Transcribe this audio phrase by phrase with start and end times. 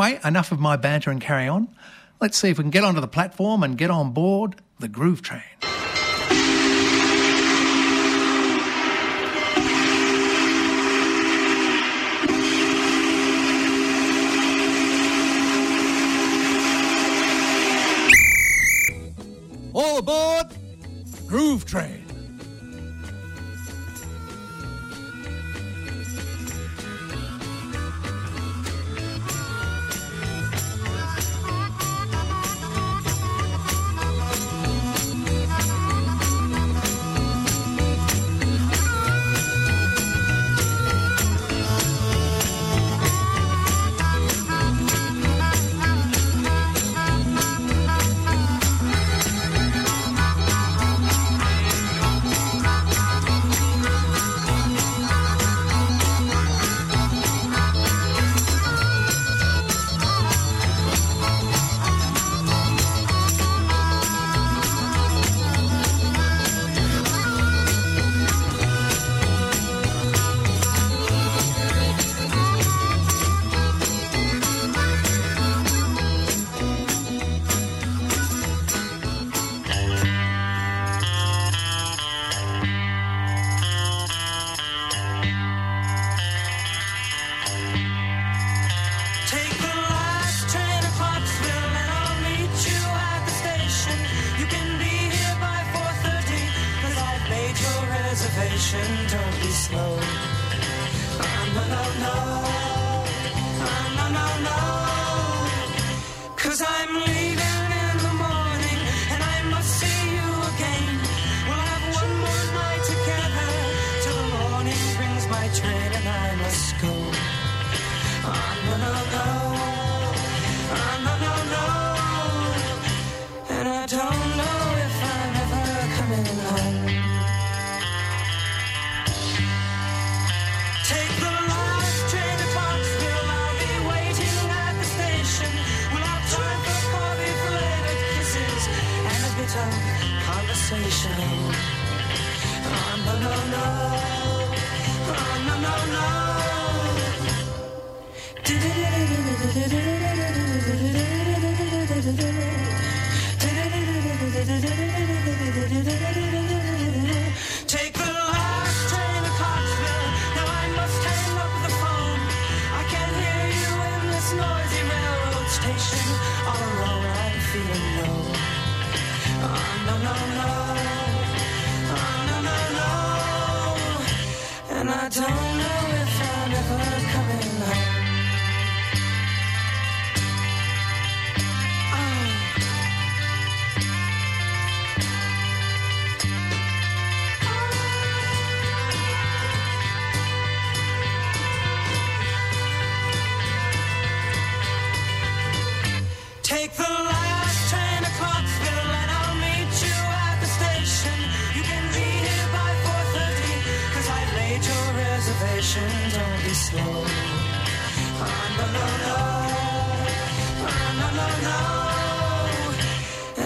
[0.00, 1.68] Anyway, enough of my banter and carry on.
[2.22, 5.20] Let's see if we can get onto the platform and get on board the Groove
[5.20, 5.69] Train.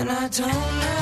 [0.05, 0.94] And I don't know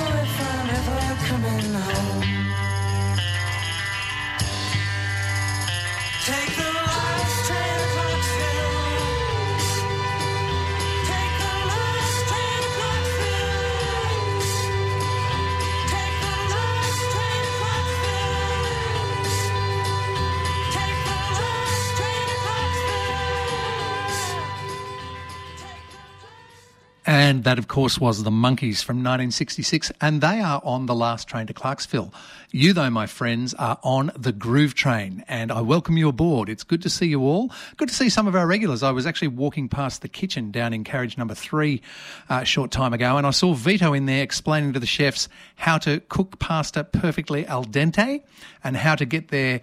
[27.42, 31.26] And that, of course, was the Monkees from 1966, and they are on the last
[31.26, 32.14] train to Clarksville.
[32.52, 36.48] You, though, my friends, are on the Groove Train, and I welcome you aboard.
[36.48, 37.50] It's good to see you all.
[37.78, 38.84] Good to see some of our regulars.
[38.84, 41.82] I was actually walking past the kitchen down in carriage number three
[42.30, 45.28] uh, a short time ago, and I saw Vito in there explaining to the chefs
[45.56, 48.22] how to cook pasta perfectly al dente
[48.62, 49.62] and how to get their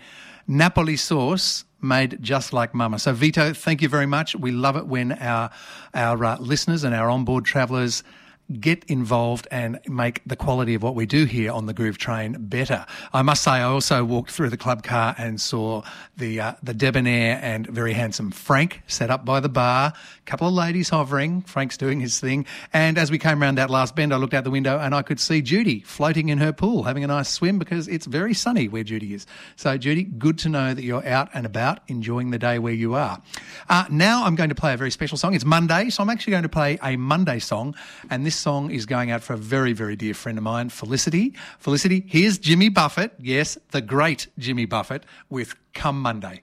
[0.50, 3.00] Napoli sauce made just like Mama.
[3.00, 4.36] So, Vito, thank you very much.
[4.36, 5.50] We love it when our
[5.94, 8.04] our uh, listeners and our onboard travellers
[8.60, 12.36] get involved and make the quality of what we do here on the Groove Train
[12.40, 12.86] better.
[13.13, 15.84] I must say, I also walked through the club car and saw
[16.18, 19.94] the uh, the debonair and very handsome Frank set up by the bar.
[19.96, 21.42] A couple of ladies hovering.
[21.44, 22.46] Frank's doing his thing.
[22.74, 25.02] And as we came around that last bend, I looked out the window and I
[25.02, 28.68] could see Judy floating in her pool, having a nice swim because it's very sunny
[28.68, 29.25] where Judy is.
[29.56, 32.95] So, Judy, good to know that you're out and about enjoying the day where you
[32.95, 33.22] are.
[33.69, 35.34] Uh, now I'm going to play a very special song.
[35.34, 37.75] It's Monday, so I'm actually going to play a Monday song.
[38.10, 41.36] And this song is going out for a very, very dear friend of mine, Felicity.
[41.59, 43.13] Felicity, here's Jimmy Buffett.
[43.19, 46.41] Yes, the great Jimmy Buffett with Come Monday.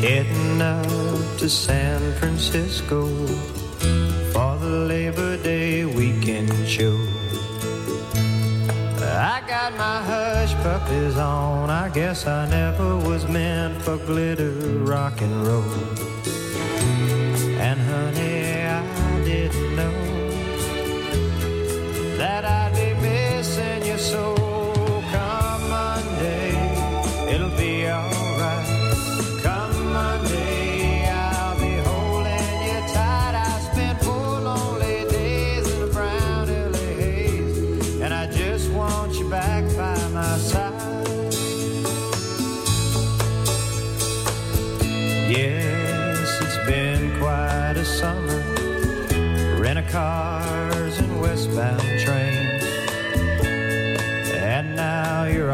[0.00, 3.06] Heading out to San Francisco
[4.32, 7.13] for the Labor Day weekend show.
[9.14, 11.70] I got my hush puppies on.
[11.70, 15.62] I guess I never was meant for glitter rock and roll.
[17.60, 19.92] And honey, I didn't know
[22.18, 24.43] that I'd be missing you so.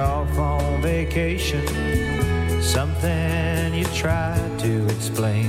[0.01, 1.67] Off on vacation.
[2.63, 5.49] Something you tried to explain.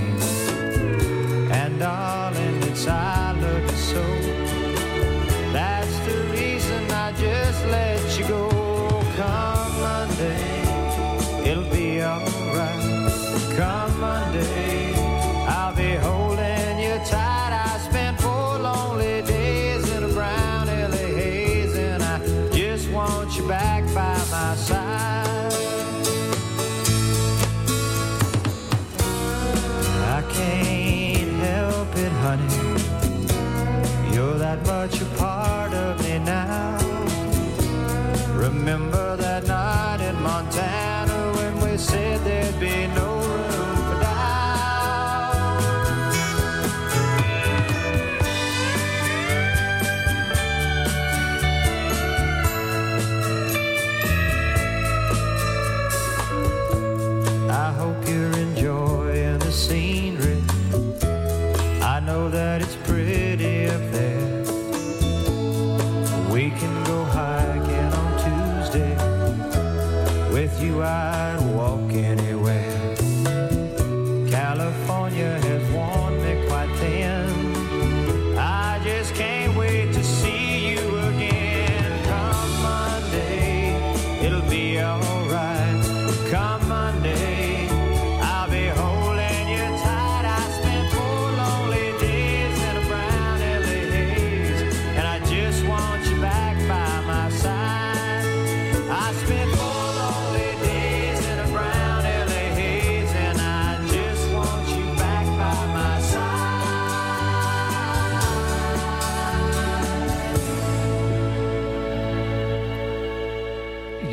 [1.52, 3.31] And darling, it's I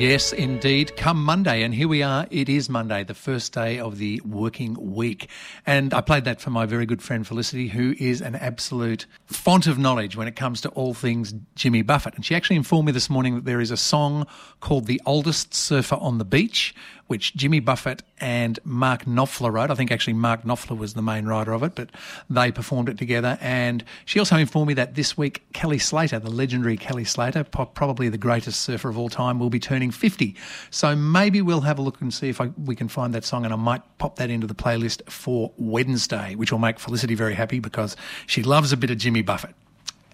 [0.08, 0.96] Yes, indeed.
[0.96, 2.26] Come Monday, and here we are.
[2.30, 5.28] It is Monday, the first day of the working week.
[5.66, 9.66] And I played that for my very good friend Felicity, who is an absolute font
[9.66, 12.14] of knowledge when it comes to all things Jimmy Buffett.
[12.14, 14.26] And she actually informed me this morning that there is a song
[14.60, 16.74] called The Oldest Surfer on the Beach,
[17.08, 19.70] which Jimmy Buffett and Mark Knopfler wrote.
[19.70, 21.90] I think actually Mark Knopfler was the main writer of it, but
[22.30, 23.36] they performed it together.
[23.40, 28.08] And she also informed me that this week Kelly Slater, the legendary Kelly Slater, probably
[28.08, 30.36] the greatest surfer of all time, will be turning 50.
[30.70, 33.44] So maybe we'll have a look and see if I, we can find that song,
[33.44, 37.34] and I might pop that into the playlist for Wednesday, which will make Felicity very
[37.34, 37.96] happy because
[38.26, 39.54] she loves a bit of Jimmy Buffett.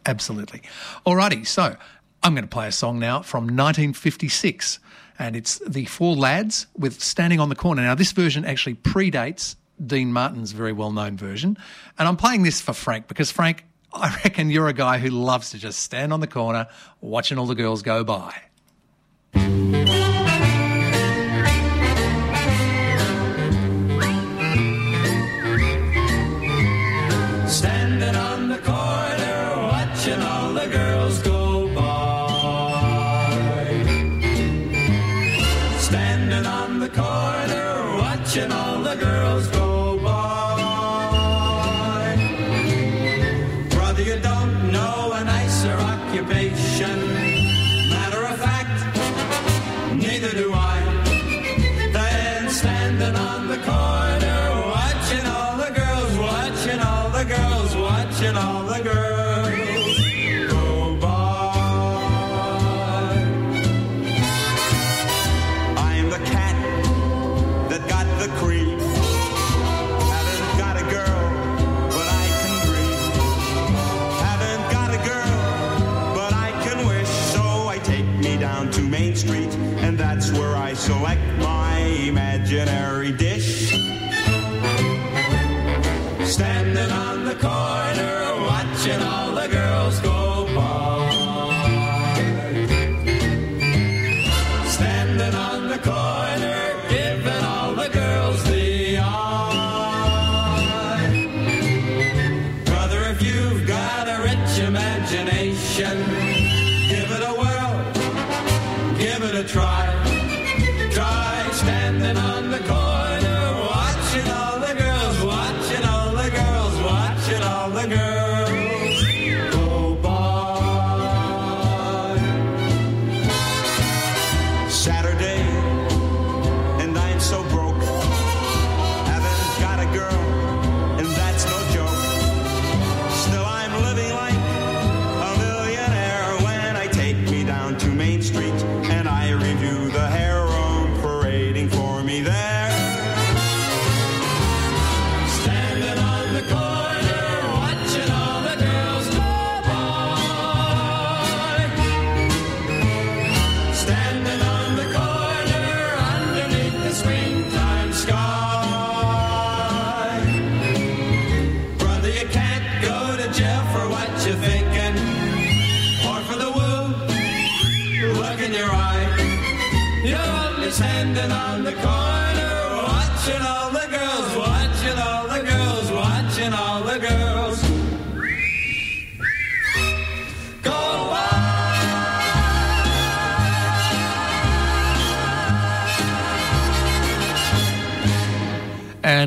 [0.06, 0.62] Absolutely.
[1.06, 1.76] Alrighty, so
[2.22, 4.78] I'm going to play a song now from 1956,
[5.18, 7.82] and it's the Four Lads with Standing on the Corner.
[7.82, 11.56] Now, this version actually predates Dean Martin's very well known version,
[11.98, 15.50] and I'm playing this for Frank because, Frank, I reckon you're a guy who loves
[15.50, 16.68] to just stand on the corner
[17.00, 18.34] watching all the girls go by.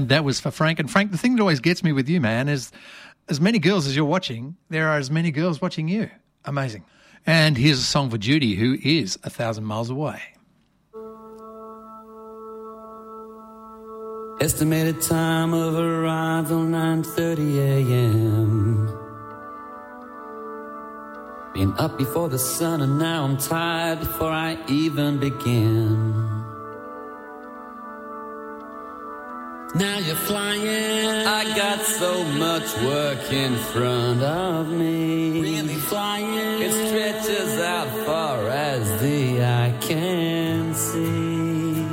[0.07, 0.79] That was for Frank.
[0.79, 2.71] And Frank, the thing that always gets me with you, man, is
[3.29, 6.09] as many girls as you're watching, there are as many girls watching you.
[6.45, 6.85] Amazing.
[7.25, 10.21] And here's a song for Judy, who is a thousand miles away.
[14.39, 18.87] Estimated time of arrival 9:30 a.m.
[21.53, 26.36] Been up before the sun and now I'm tired before I even begin.
[29.75, 31.27] Now you're flying.
[31.27, 35.41] I got so much work in front of me.
[35.41, 36.61] Really flying.
[36.61, 41.85] It stretches out far as the eye can see.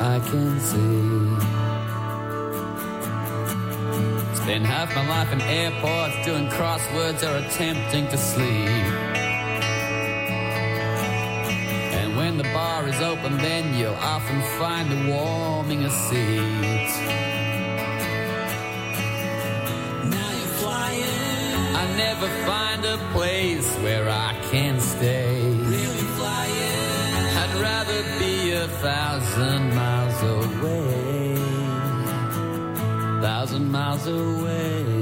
[0.00, 1.58] I can see.
[4.36, 9.27] Spend half my life in airports doing crosswords or attempting to sleep.
[12.28, 16.90] When the bar is open, then you'll often find me warming a seat.
[20.14, 21.76] Now you're flying.
[21.82, 25.40] I never find a place where I can stay.
[25.74, 27.24] Really flying.
[27.42, 31.36] I'd rather be a thousand miles away.
[33.22, 34.97] Thousand miles away.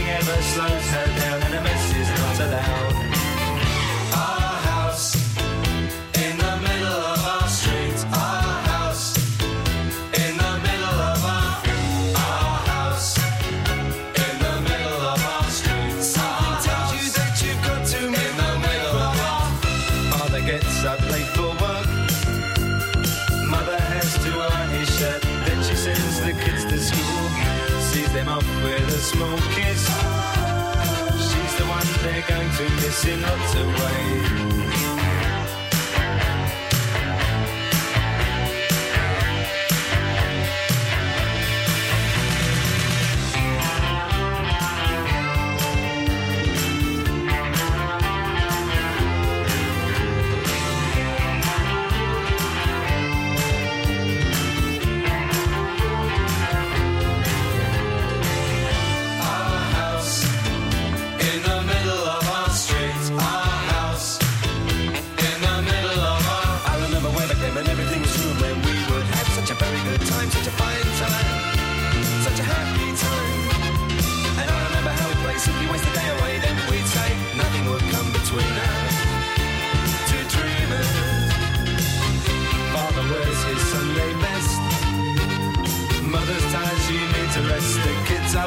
[0.00, 1.19] nothing ever slows her down.
[32.90, 33.99] kissing up to rain.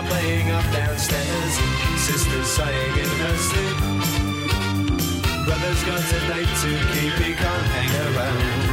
[0.08, 1.54] playing up downstairs.
[1.98, 3.78] Sister's sighing in her sleep.
[5.46, 8.73] Brother's got a date to keep, he can't hang around.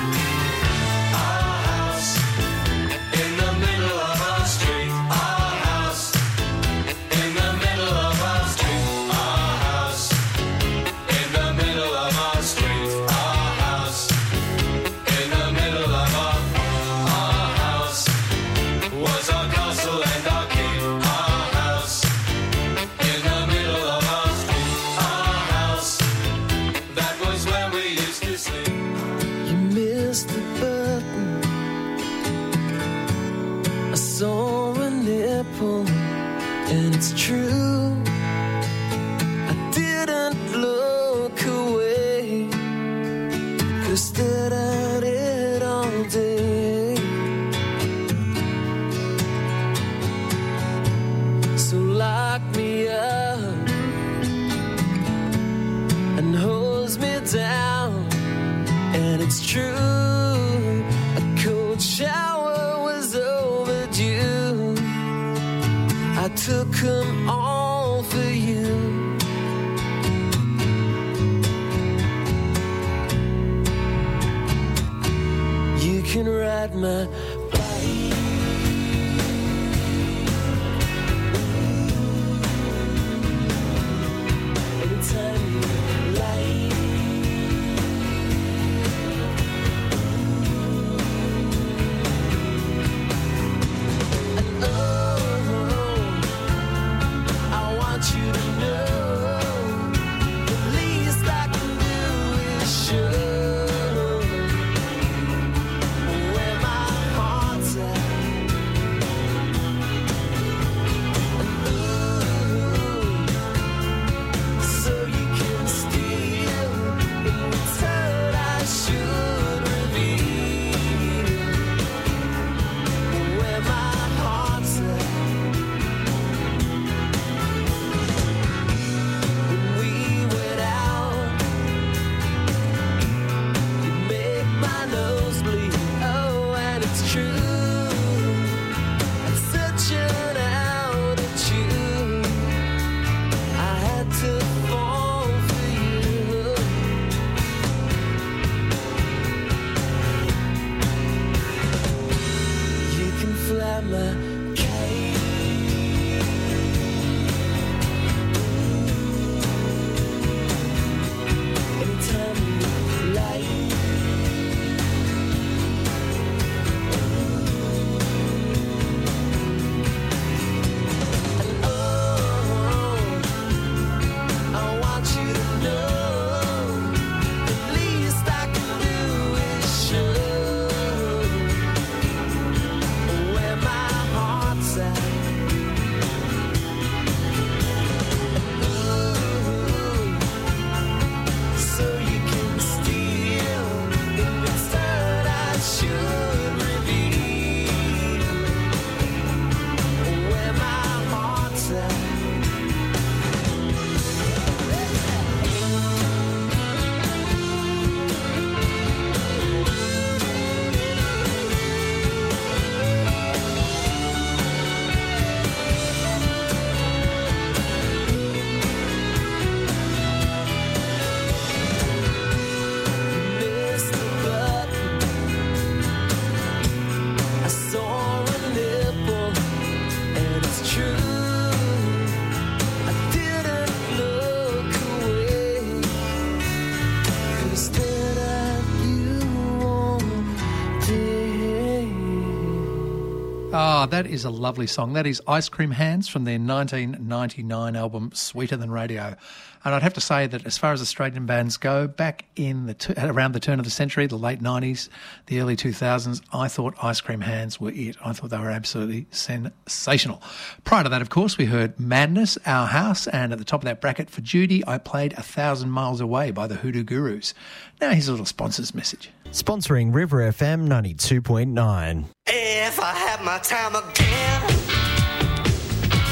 [244.01, 244.95] That is a lovely song.
[244.95, 249.15] That is Ice Cream Hands from their 1999 album Sweeter Than Radio.
[249.63, 252.75] And I'd have to say that as far as Australian bands go, back in the
[252.75, 254.89] t- around the turn of the century, the late 90s,
[255.27, 257.97] the early 2000s, I thought ice cream hands were it.
[258.05, 260.23] I thought they were absolutely sensational.
[260.65, 263.65] Prior to that, of course, we heard Madness, Our House, and at the top of
[263.67, 267.35] that bracket for Judy, I played A Thousand Miles Away by the Hoodoo Gurus.
[267.81, 269.11] Now here's a little sponsors message.
[269.33, 272.05] Sponsoring River FM 92.9.
[272.27, 274.43] If I had my time again,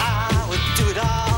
[0.00, 1.37] I would do it all.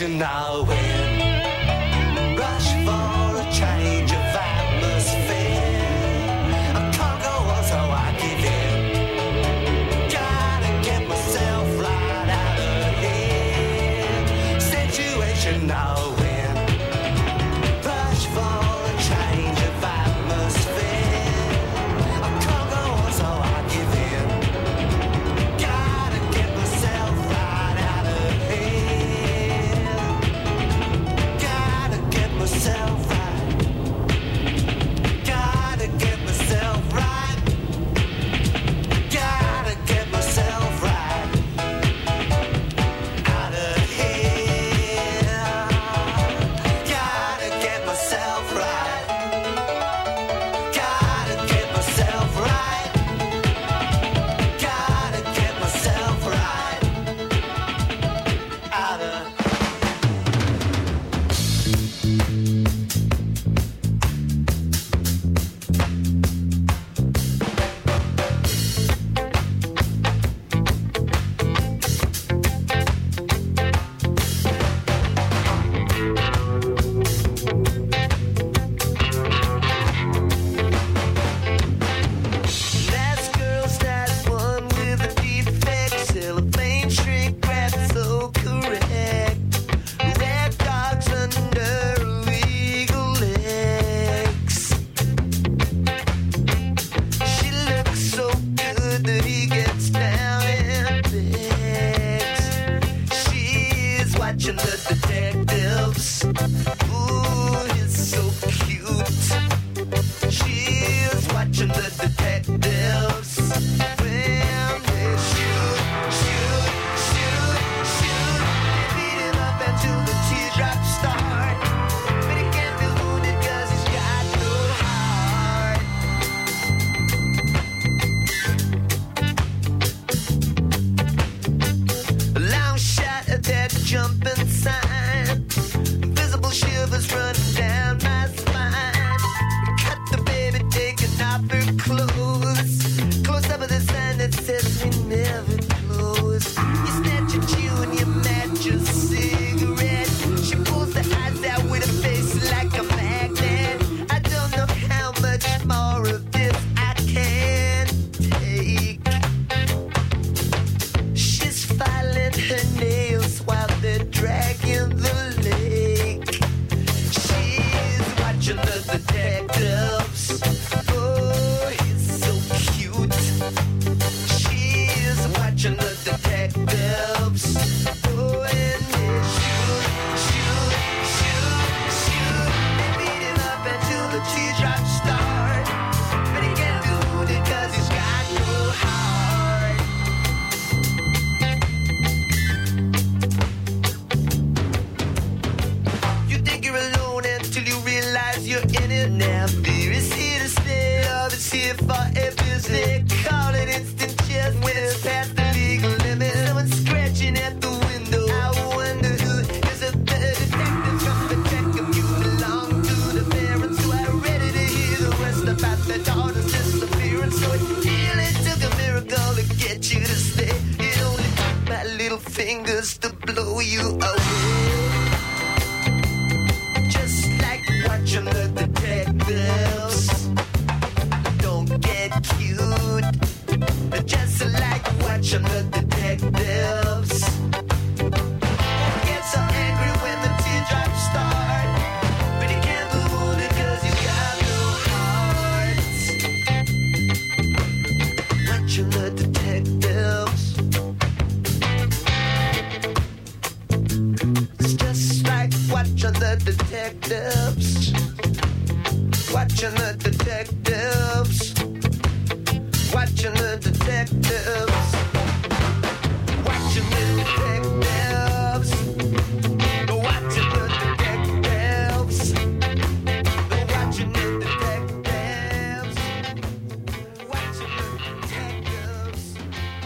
[0.00, 0.93] Revolution now.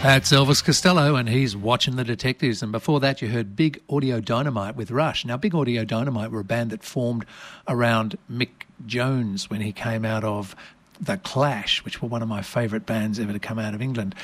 [0.09, 2.63] That's Elvis Costello, and he's watching the detectives.
[2.63, 5.23] And before that, you heard Big Audio Dynamite with Rush.
[5.23, 7.27] Now, Big Audio Dynamite were a band that formed
[7.67, 8.49] around Mick
[8.87, 10.55] Jones when he came out of
[10.99, 14.15] The Clash, which were one of my favourite bands ever to come out of England.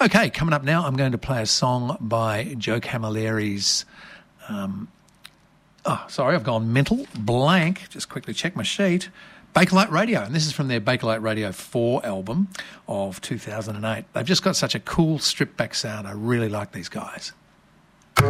[0.00, 3.84] Okay, coming up now, I'm going to play a song by Joe Camilleri's.
[4.48, 4.86] Um,
[5.84, 7.88] oh, sorry, I've gone mental blank.
[7.88, 9.08] Just quickly check my sheet.
[9.54, 12.48] Bakelite Radio, and this is from their Bakelite Radio 4 album
[12.88, 14.06] of 2008.
[14.14, 16.08] They've just got such a cool stripped back sound.
[16.08, 17.32] I really like these guys.
[18.16, 18.22] I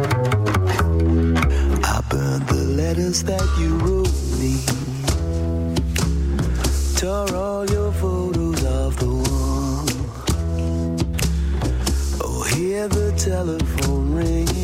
[2.09, 4.65] burned the letters that you wrote me,
[6.97, 9.85] tore all your photos off the wall.
[12.21, 14.62] Oh, hear the telephone ringing.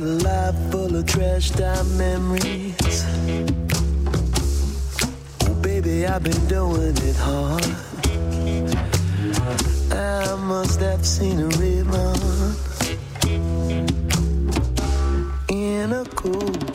[0.00, 3.04] got a life full of trashed out memories.
[5.44, 7.64] Oh, baby, I've been doing it hard.
[9.92, 12.54] I must have seen a ribbon
[15.48, 16.69] in a cool.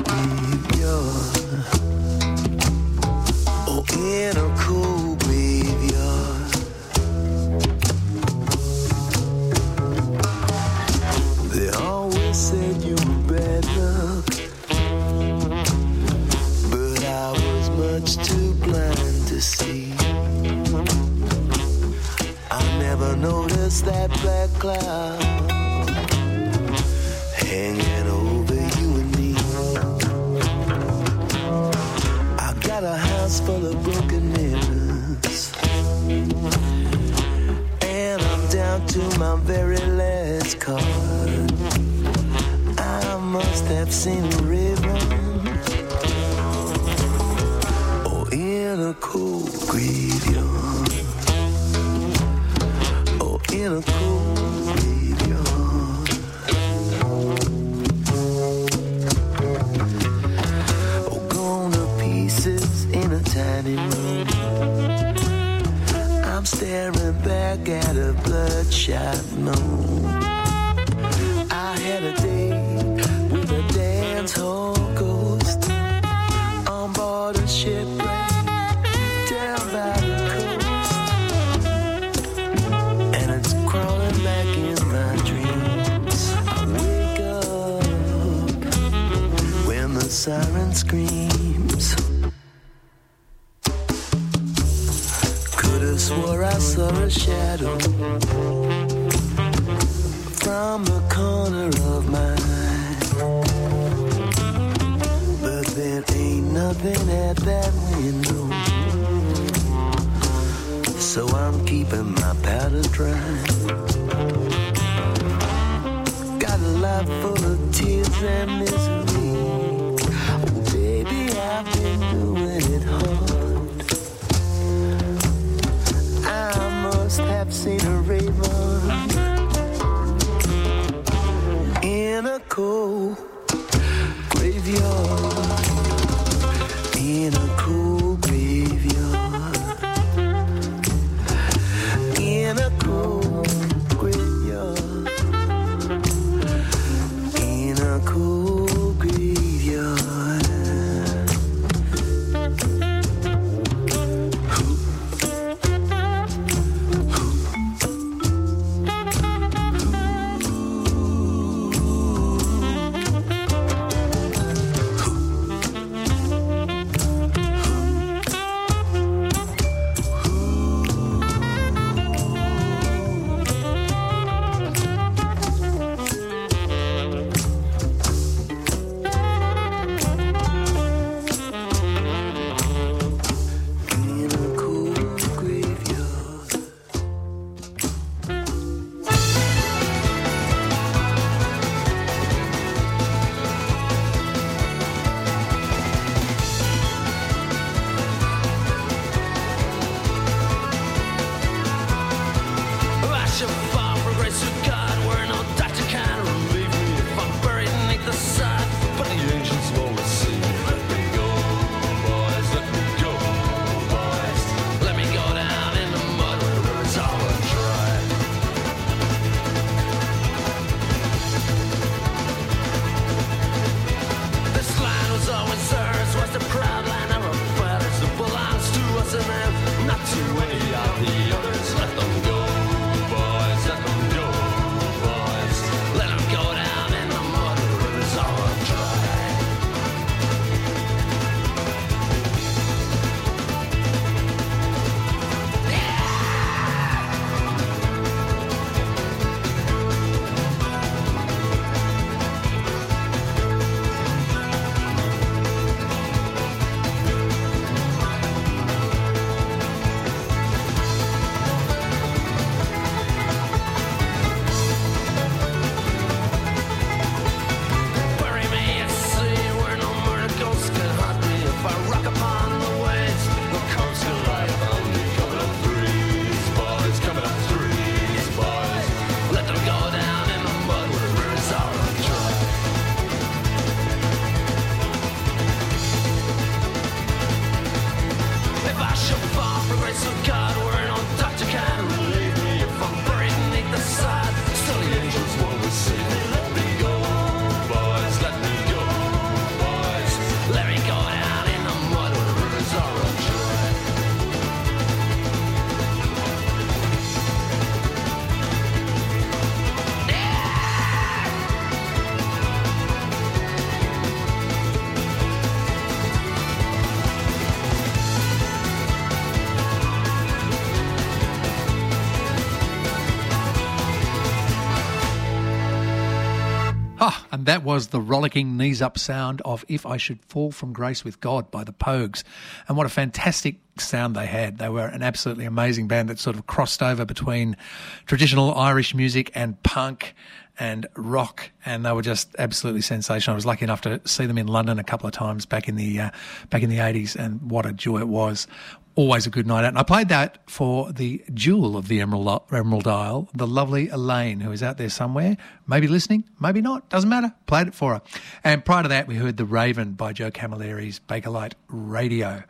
[327.46, 331.20] that was the rollicking knees up sound of If I Should Fall from Grace with
[331.20, 332.24] God by the Pogues.
[332.68, 334.58] And what a fantastic sound they had.
[334.58, 337.58] They were an absolutely amazing band that sort of crossed over between
[338.06, 340.16] traditional Irish music and punk
[340.58, 343.34] and rock, and they were just absolutely sensational.
[343.34, 345.76] I was lucky enough to see them in London a couple of times back in
[345.76, 346.10] the uh,
[346.50, 348.48] back in the eighties, and what a joy it was!
[348.96, 349.70] always a good night out.
[349.70, 354.40] And I played that for the jewel of the Emerald, Emerald Isle, the lovely Elaine,
[354.40, 355.38] who is out there somewhere,
[355.68, 357.34] maybe listening, maybe not, doesn't matter.
[357.46, 358.02] Played it for her.
[358.44, 362.44] And prior to that, we heard The Raven by Joe Camilleri's Bakelite Radio.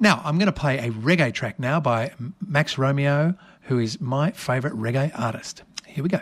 [0.00, 2.12] Now, I'm going to play a reggae track now by
[2.46, 5.62] Max Romeo, who is my favourite reggae artist.
[5.86, 6.20] Here we go.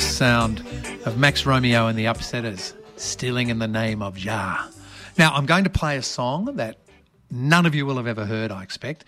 [0.00, 0.60] Fabulous sound
[1.04, 4.66] of Max Romeo and the Upsetters, Stealing in the Name of Jah.
[5.18, 6.78] Now, I'm going to play a song that
[7.30, 9.04] none of you will have ever heard, I expect.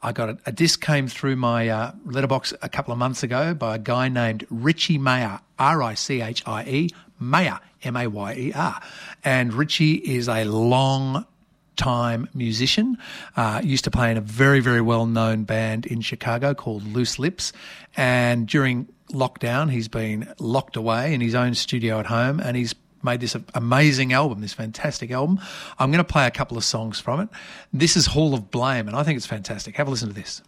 [0.00, 3.52] I got a, a disc came through my uh, letterbox a couple of months ago
[3.52, 8.06] by a guy named Richie Mayer, R I C H I E, Mayer, M A
[8.06, 8.80] Y E R.
[9.24, 11.26] And Richie is a long
[11.74, 12.96] time musician.
[13.36, 17.18] Uh, used to play in a very, very well known band in Chicago called Loose
[17.18, 17.52] Lips.
[17.96, 22.74] And during lockdown, he's been locked away in his own studio at home and he's
[23.02, 25.40] made this amazing album, this fantastic album.
[25.78, 27.28] I'm going to play a couple of songs from it.
[27.72, 29.76] This is Hall of Blame, and I think it's fantastic.
[29.76, 30.42] Have a listen to this.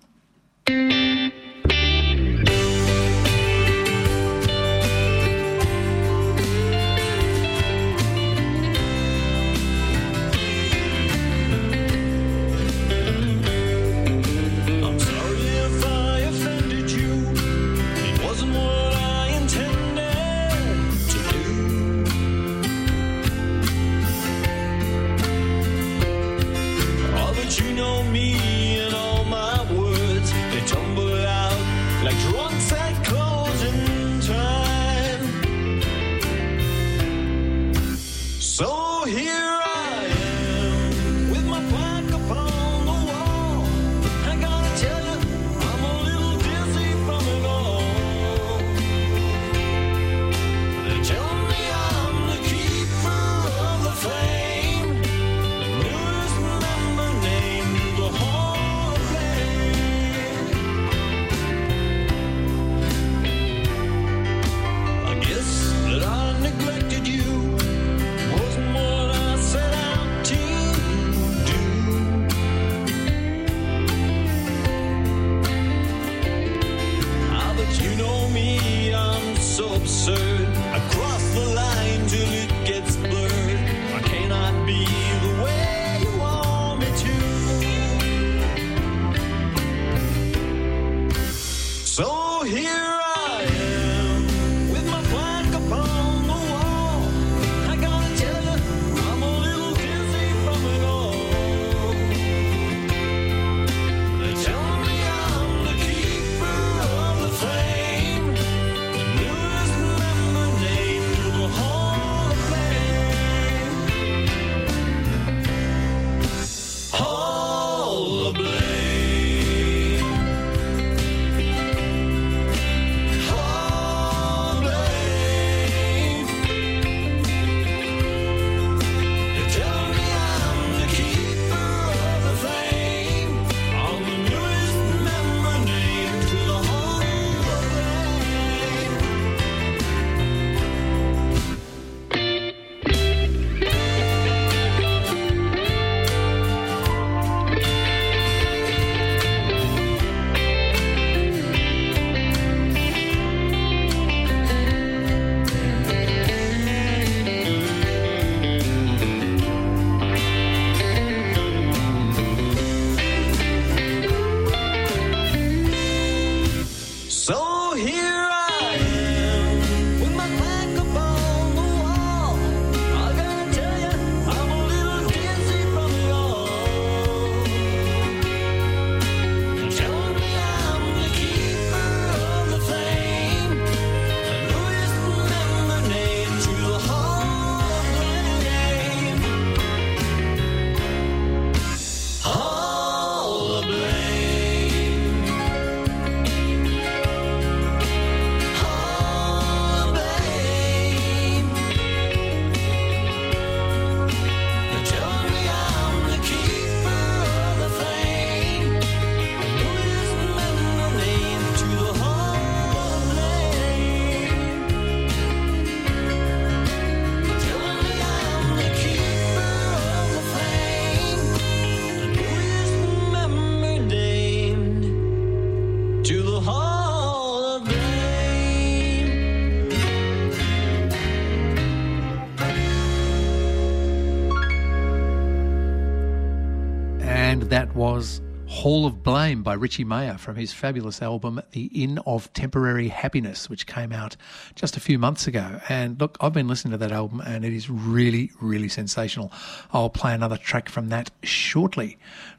[238.51, 243.49] Hall of Blame by Richie Mayer from his fabulous album The Inn of Temporary Happiness,
[243.49, 244.17] which came out
[244.55, 245.61] just a few months ago.
[245.69, 249.31] And look, I've been listening to that album and it is really, really sensational.
[249.73, 251.99] I'll play another track from that shortly.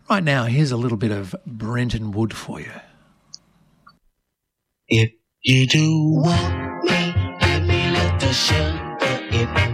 [0.09, 2.71] Right now, here's a little bit of Brenton Wood for you.
[4.89, 5.11] If
[5.43, 7.13] you do want me,
[7.61, 9.70] me the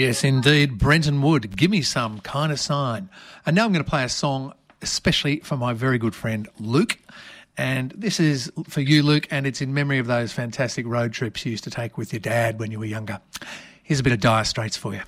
[0.00, 0.78] Yes, indeed.
[0.78, 3.10] Brenton Wood, give me some kind of sign.
[3.44, 6.96] And now I'm going to play a song, especially for my very good friend Luke.
[7.58, 11.44] And this is for you, Luke, and it's in memory of those fantastic road trips
[11.44, 13.20] you used to take with your dad when you were younger.
[13.82, 15.02] Here's a bit of Dire Straits for you.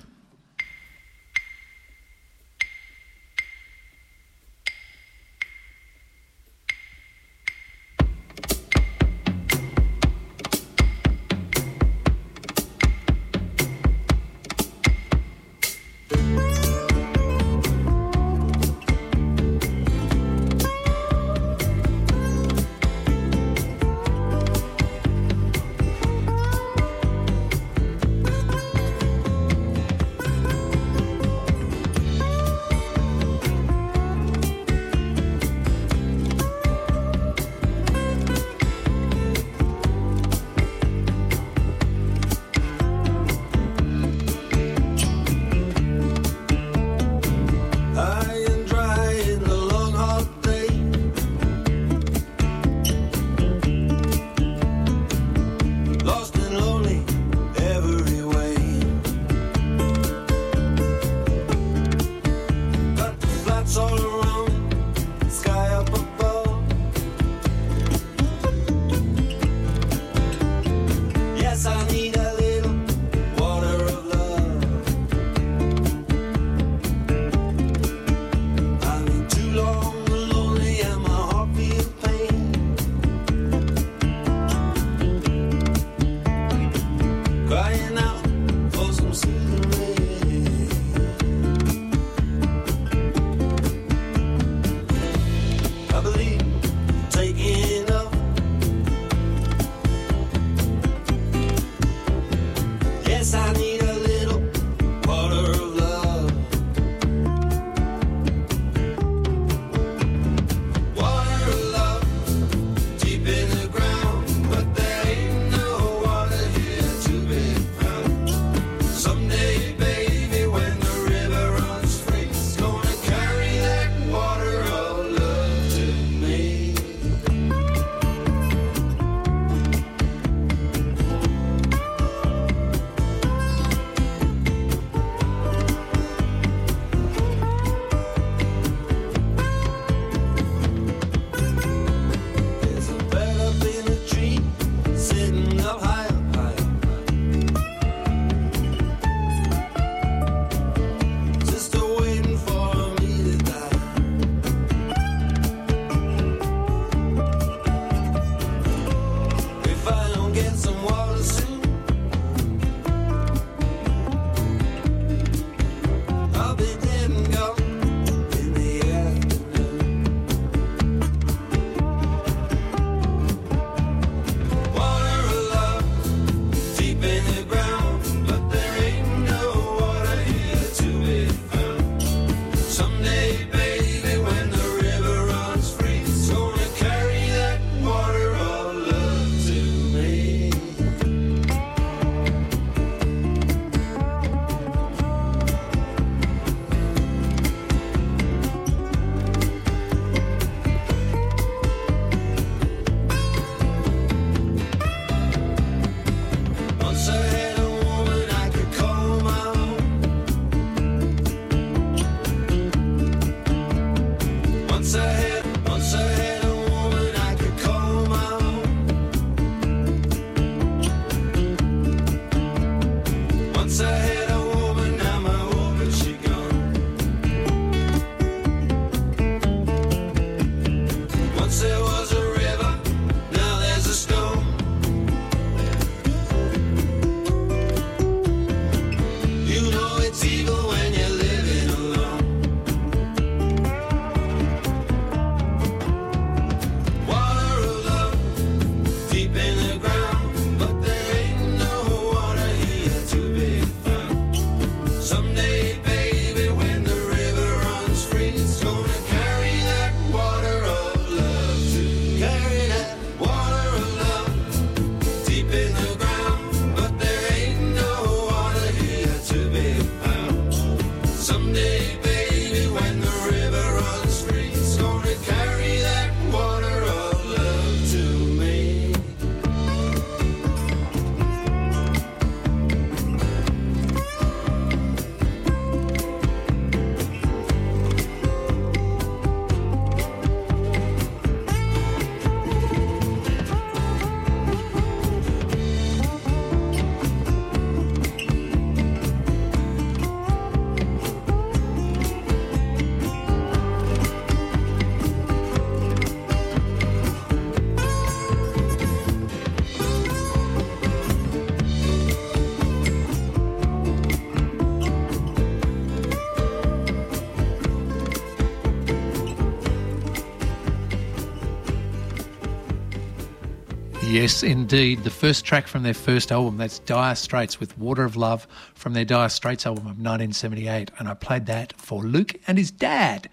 [324.22, 325.02] Yes, indeed.
[325.02, 328.92] The first track from their first album, that's Dire Straits with Water of Love from
[328.92, 330.92] their Dire Straits album of 1978.
[330.96, 333.28] And I played that for Luke and his dad.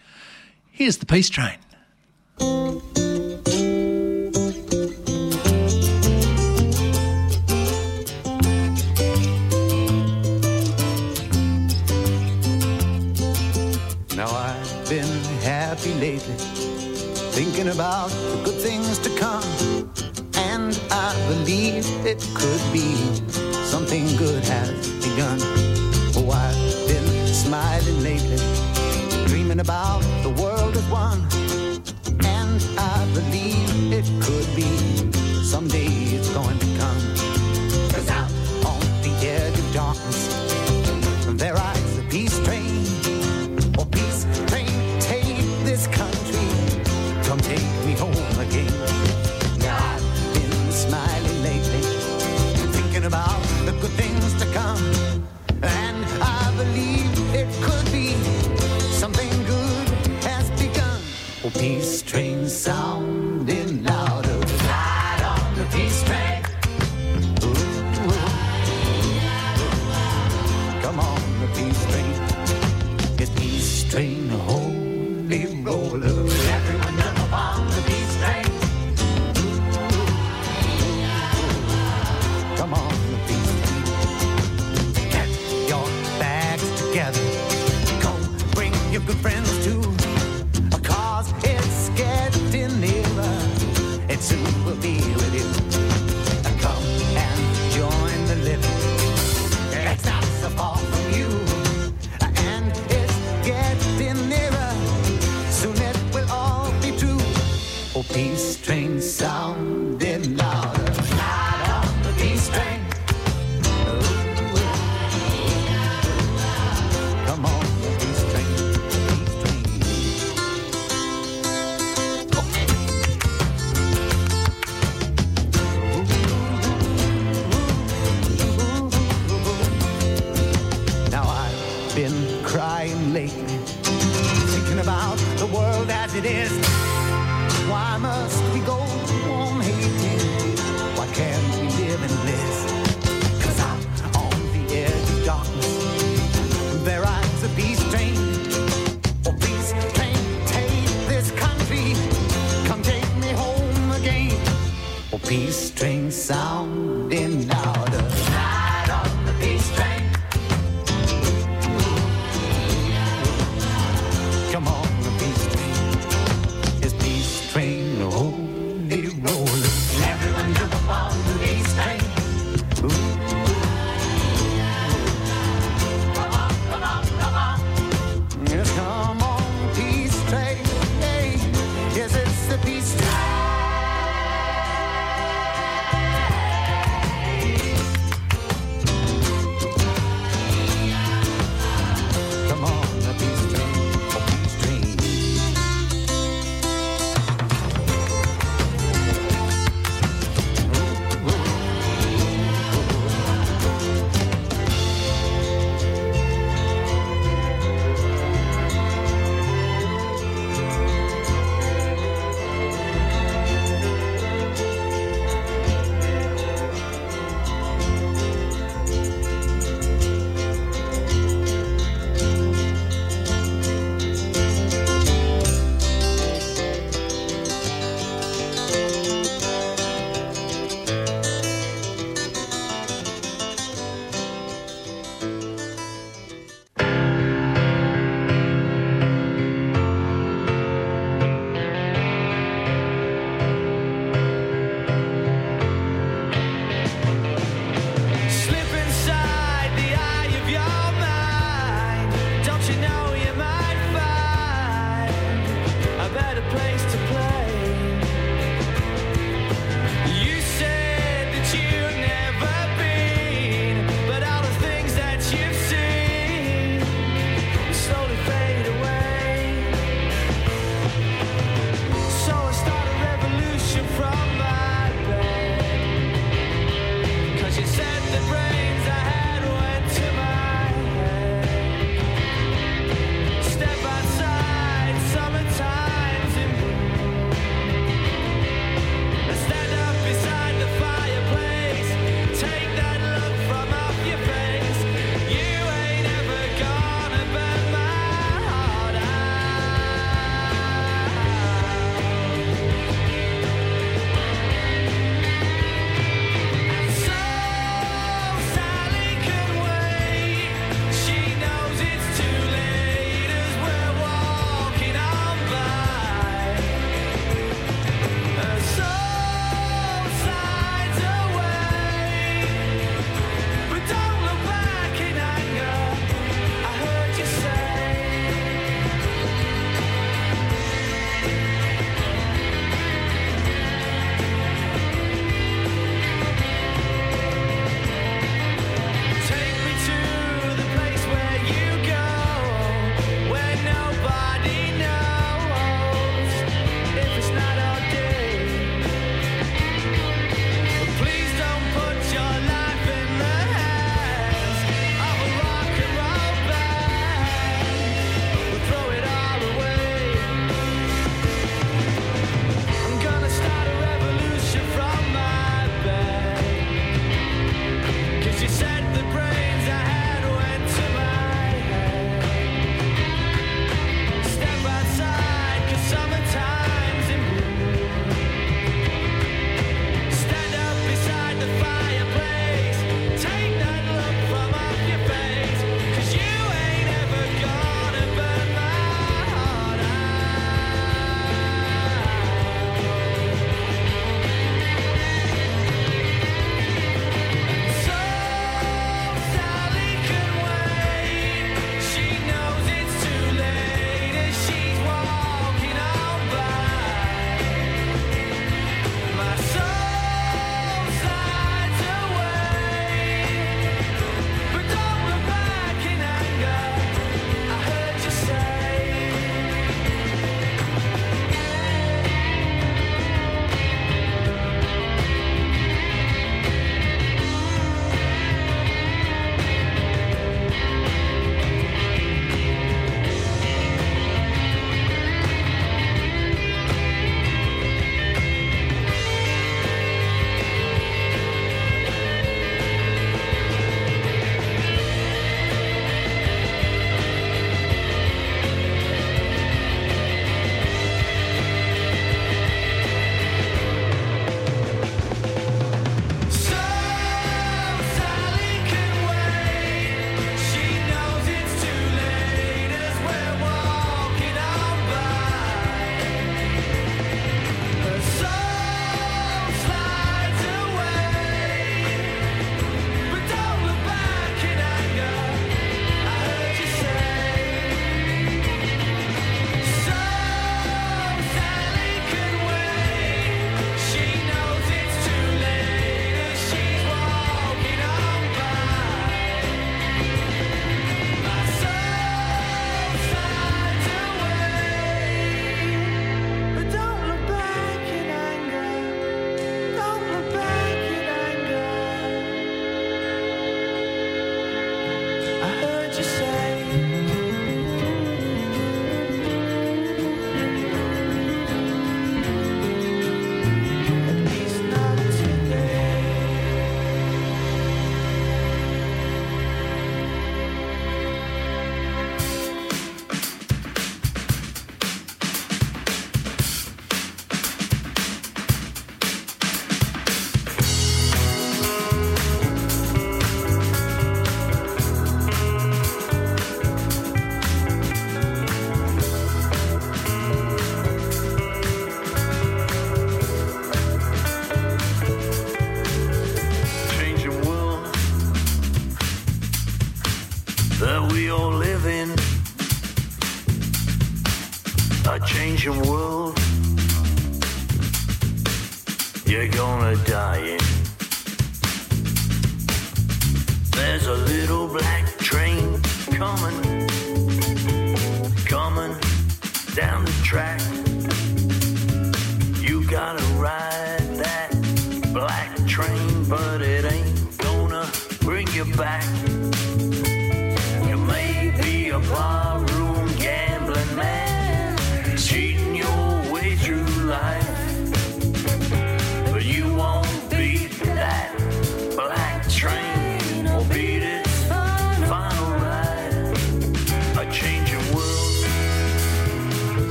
[0.72, 1.60] Here's the Peace Train.
[15.44, 16.34] happy lately,
[17.32, 19.59] thinking about the good things to come
[21.50, 22.94] believe it could be
[23.66, 24.39] something good.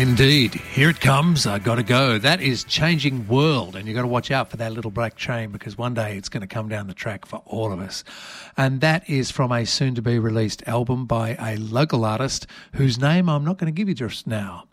[0.00, 0.54] Indeed.
[0.54, 1.46] Here it comes.
[1.46, 2.16] I got to go.
[2.16, 3.76] That is Changing World.
[3.76, 6.30] And you've got to watch out for that little black train because one day it's
[6.30, 8.02] going to come down the track for all of us.
[8.56, 12.98] And that is from a soon to be released album by a local artist whose
[12.98, 14.64] name I'm not going to give you just now.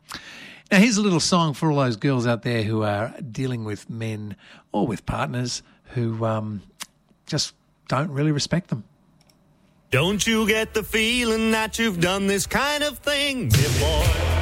[0.72, 3.90] Now, here's a little song for all those girls out there who are dealing with
[3.90, 4.38] men
[4.72, 6.62] or with partners who um,
[7.26, 7.54] just
[7.90, 8.86] don't really respect them.
[9.91, 14.36] Don't you get the feeling that you've done this kind of thing before?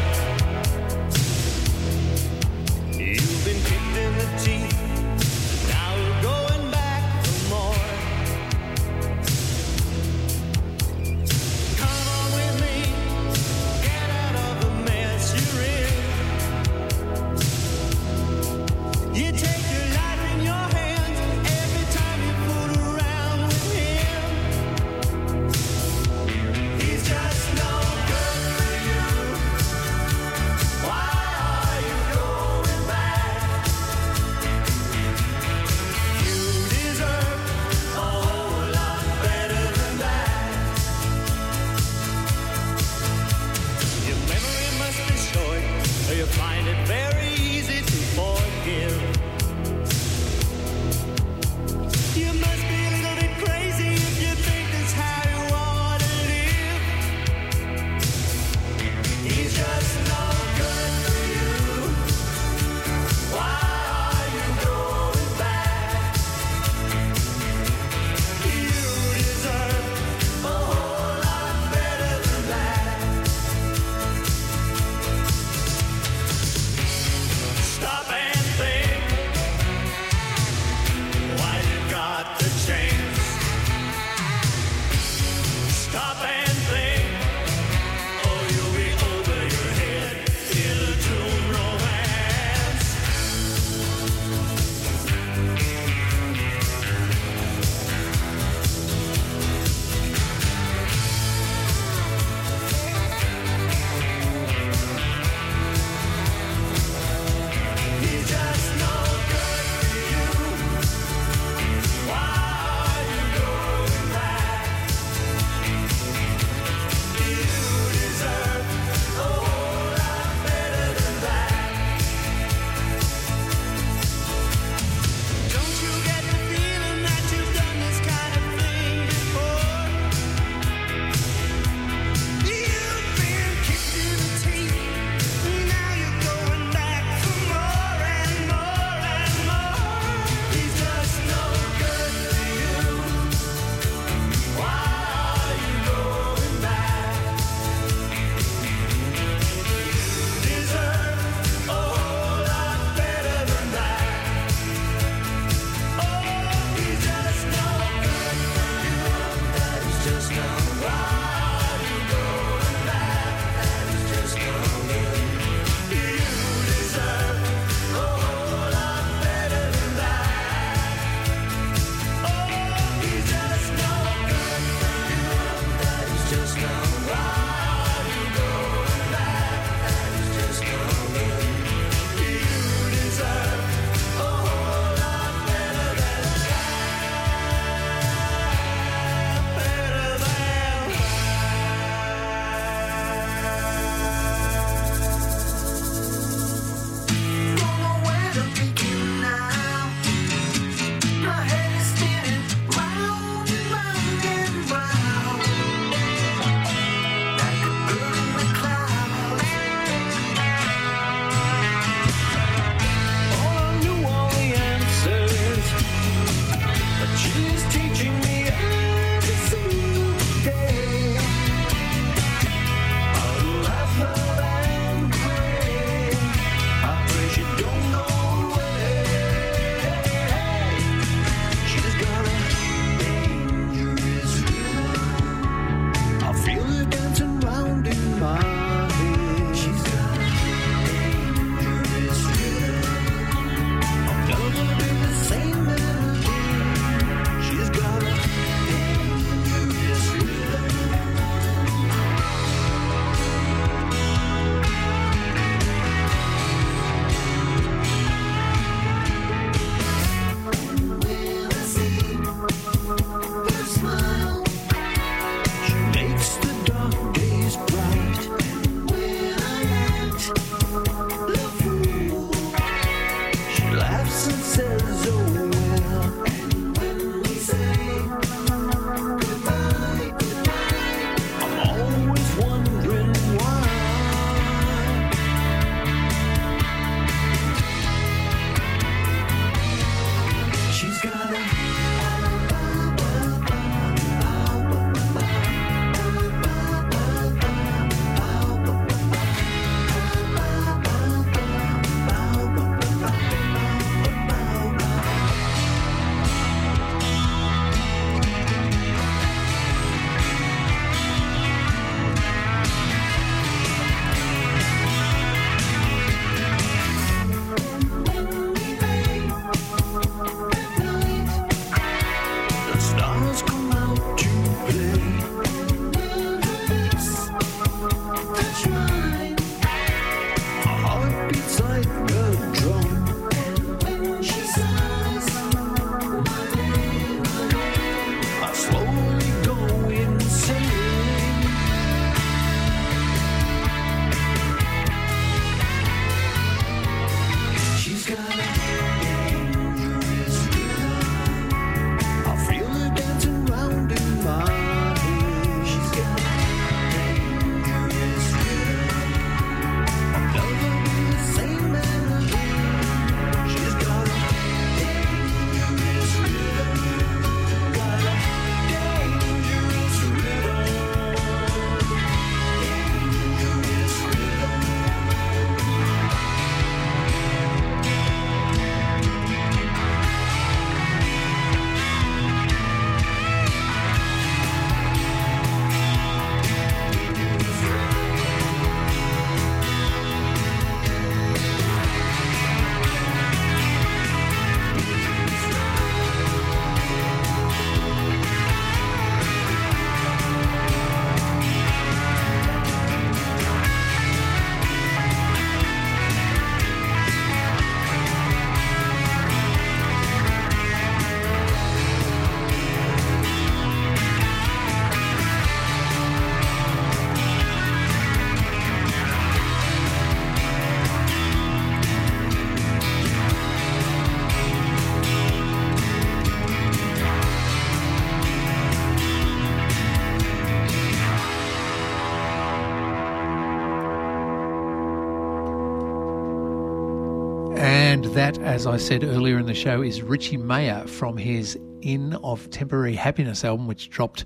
[438.56, 442.95] As I said earlier in the show, is Richie Mayer from his In of Temporary
[442.95, 444.23] Happiness album, which dropped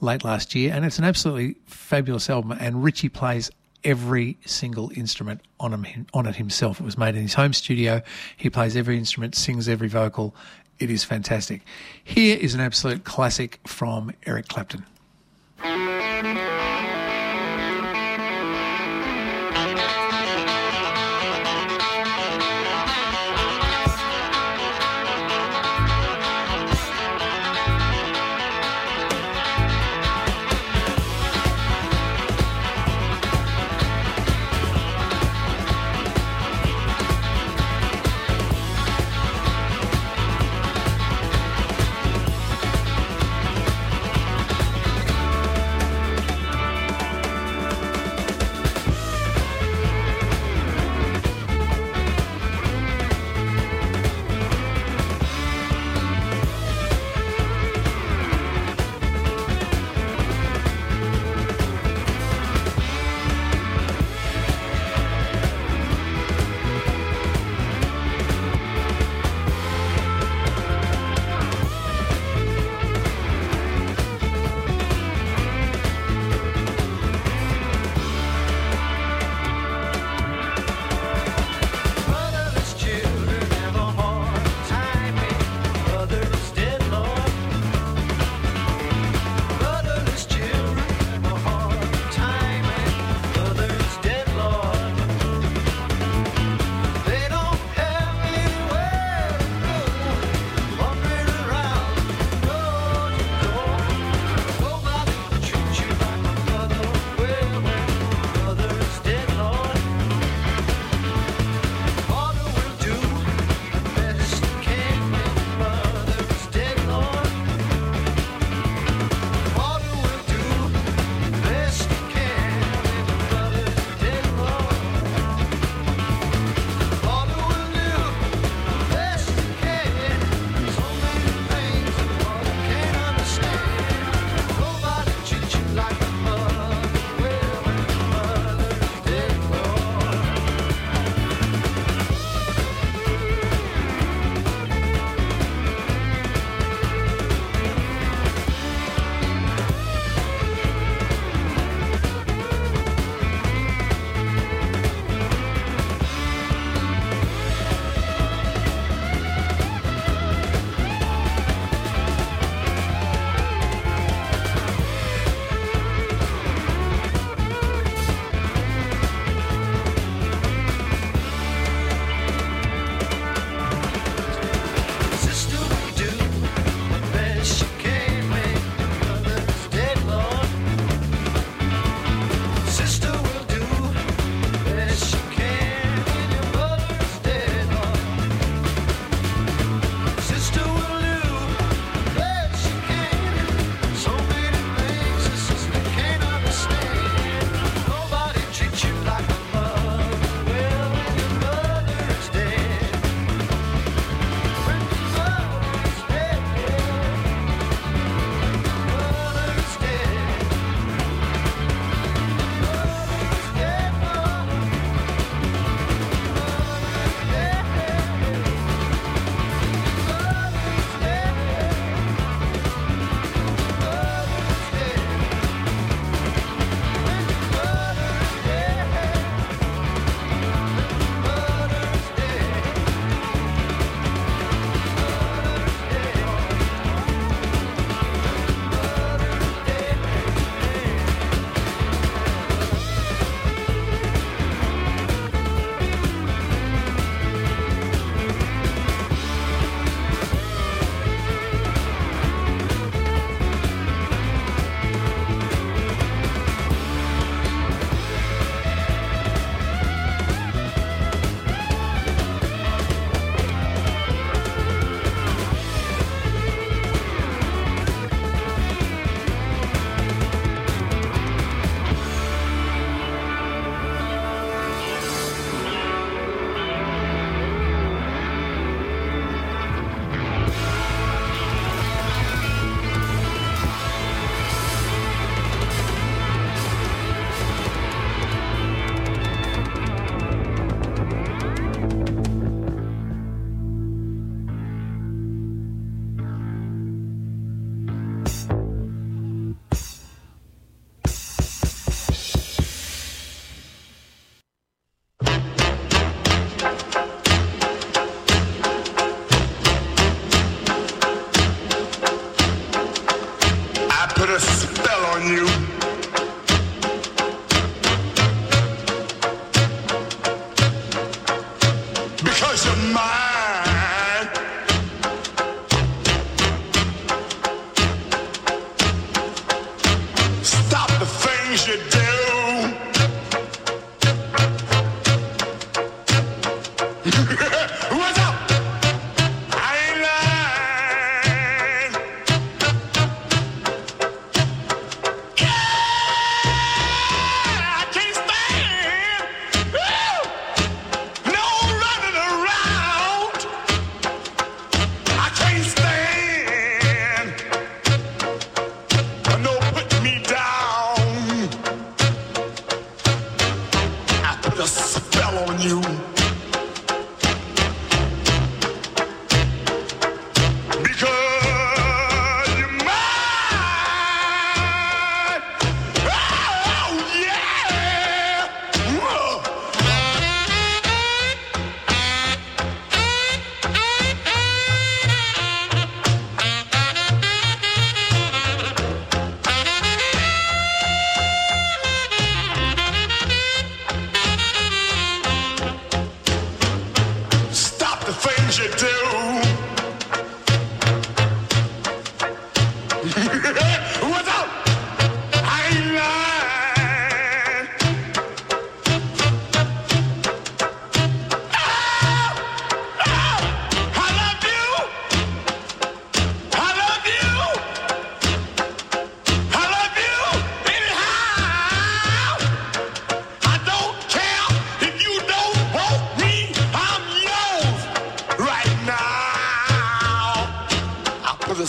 [0.00, 0.72] late last year.
[0.72, 2.56] And it's an absolutely fabulous album.
[2.60, 3.50] And Richie plays
[3.82, 6.78] every single instrument on, him, on it himself.
[6.78, 8.02] It was made in his home studio.
[8.36, 10.32] He plays every instrument, sings every vocal.
[10.78, 11.62] It is fantastic.
[12.04, 14.86] Here is an absolute classic from Eric Clapton.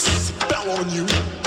[0.03, 1.42] Spell on you.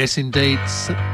[0.00, 1.09] Yes, indeed.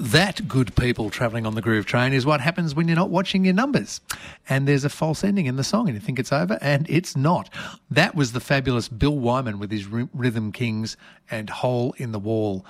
[0.00, 3.44] that, good people travelling on the groove train, is what happens when you're not watching
[3.44, 4.00] your numbers.
[4.48, 7.16] And there's a false ending in the song, and you think it's over, and it's
[7.16, 7.52] not.
[7.90, 10.96] That was the fabulous Bill Wyman with his Rhythm Kings
[11.30, 12.64] and Hole in the Wall.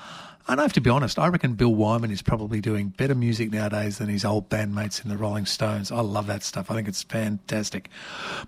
[0.49, 3.53] And I have to be honest, I reckon Bill Wyman is probably doing better music
[3.53, 5.93] nowadays than his old bandmates in the Rolling Stones.
[5.93, 6.71] I love that stuff.
[6.71, 7.89] I think it's fantastic.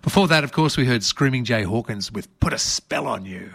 [0.02, 3.54] Before that, of course, we heard Screaming Jay Hawkins with Put a Spell on You.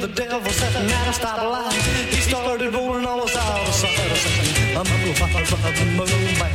[0.00, 1.72] the devil sat at a stoplight.
[2.14, 3.98] He started rolling all us out sight.
[4.76, 6.54] I'm a fire ride the moon, man.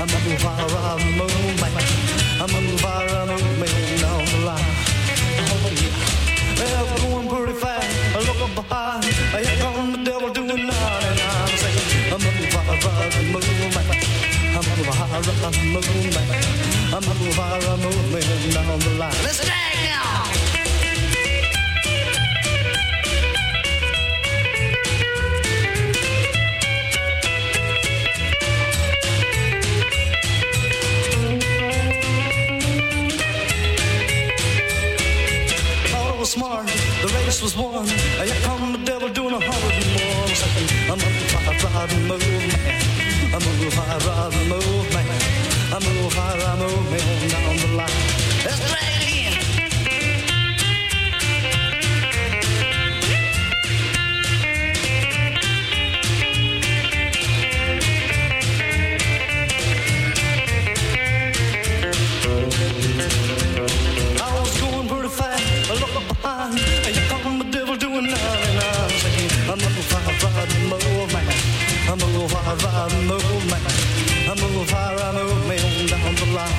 [0.00, 1.72] I'm a fire ride the moon, man.
[2.40, 4.70] I'm a fire ride the moon down the line.
[5.40, 5.98] Oh yeah.
[6.60, 7.90] Well, going pretty fast.
[8.14, 9.04] I look behind.
[9.04, 13.70] Here come the devil doing nine and I'm saying, I'm a fire ride the moon,
[13.76, 13.88] man.
[14.56, 16.28] I'm a fire ride the moon, man.
[16.94, 19.20] I'm a fire ride the moon down the line.
[19.22, 19.69] Let's
[37.30, 37.86] race was won.
[37.86, 40.26] Here come the devil doing a hundred and more.
[40.90, 42.22] I'm a fire ride and man.
[43.34, 45.22] I'm a fire ride and man.
[45.74, 46.89] I'm a fire ride and move,
[72.50, 73.22] I'm a ride and move.
[74.26, 74.72] I'm a move,
[75.46, 76.50] man, down the line.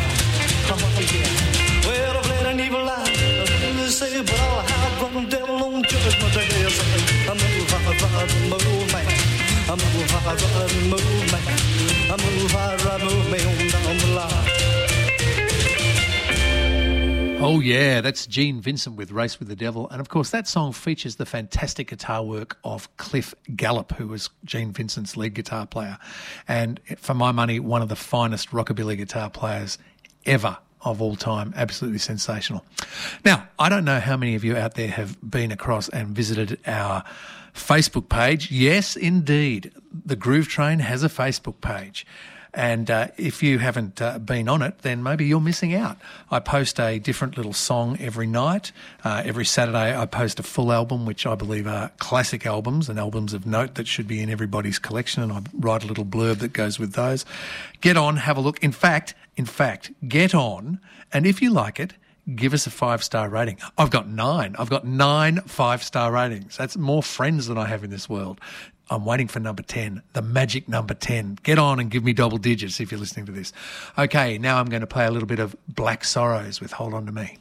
[0.72, 1.28] Oh, yeah.
[1.86, 2.86] Well, I've let an evil.
[3.60, 6.48] They say, but I'll from the devil on judgment day.
[6.48, 7.48] I say, I'm a
[8.00, 8.92] ride and move.
[9.68, 11.34] I'm a fire ride move.
[12.10, 12.32] I'm a
[13.04, 14.61] move, man, down the line.
[17.44, 19.90] Oh, yeah, that's Gene Vincent with Race with the Devil.
[19.90, 24.30] And of course, that song features the fantastic guitar work of Cliff Gallup, who was
[24.46, 25.98] Gene Vincent's lead guitar player.
[26.48, 29.80] And for my money, one of the finest rockabilly guitar players
[30.26, 31.52] ever of all time.
[31.56, 32.64] Absolutely sensational.
[33.26, 36.60] Now, I don't know how many of you out there have been across and visited
[36.68, 37.04] our
[37.56, 38.52] Facebook page.
[38.52, 39.72] Yes, indeed.
[40.06, 42.06] The Groove Train has a Facebook page.
[42.54, 45.98] And uh, if you haven't uh, been on it, then maybe you're missing out.
[46.30, 48.74] I post a different little song every night.
[49.06, 53.00] Uh, every Saturday, I post a full album, which I believe are classic albums and
[53.00, 55.24] albums of note that should be in everybody's collection.
[55.24, 57.26] And I write a little blurb that goes with those.
[57.80, 58.62] Get on, have a look.
[58.62, 60.80] In fact, in fact, get on,
[61.14, 61.94] and if you like it,
[62.36, 63.58] give us a five star rating.
[63.78, 64.56] I've got nine.
[64.60, 66.58] I've got nine five star ratings.
[66.58, 68.40] That's more friends than I have in this world.
[68.92, 71.40] I'm waiting for number 10, the magic number 10.
[71.44, 73.54] Get on and give me double digits if you're listening to this.
[73.98, 77.06] Okay, now I'm going to play a little bit of Black Sorrows with Hold On
[77.06, 77.38] To Me.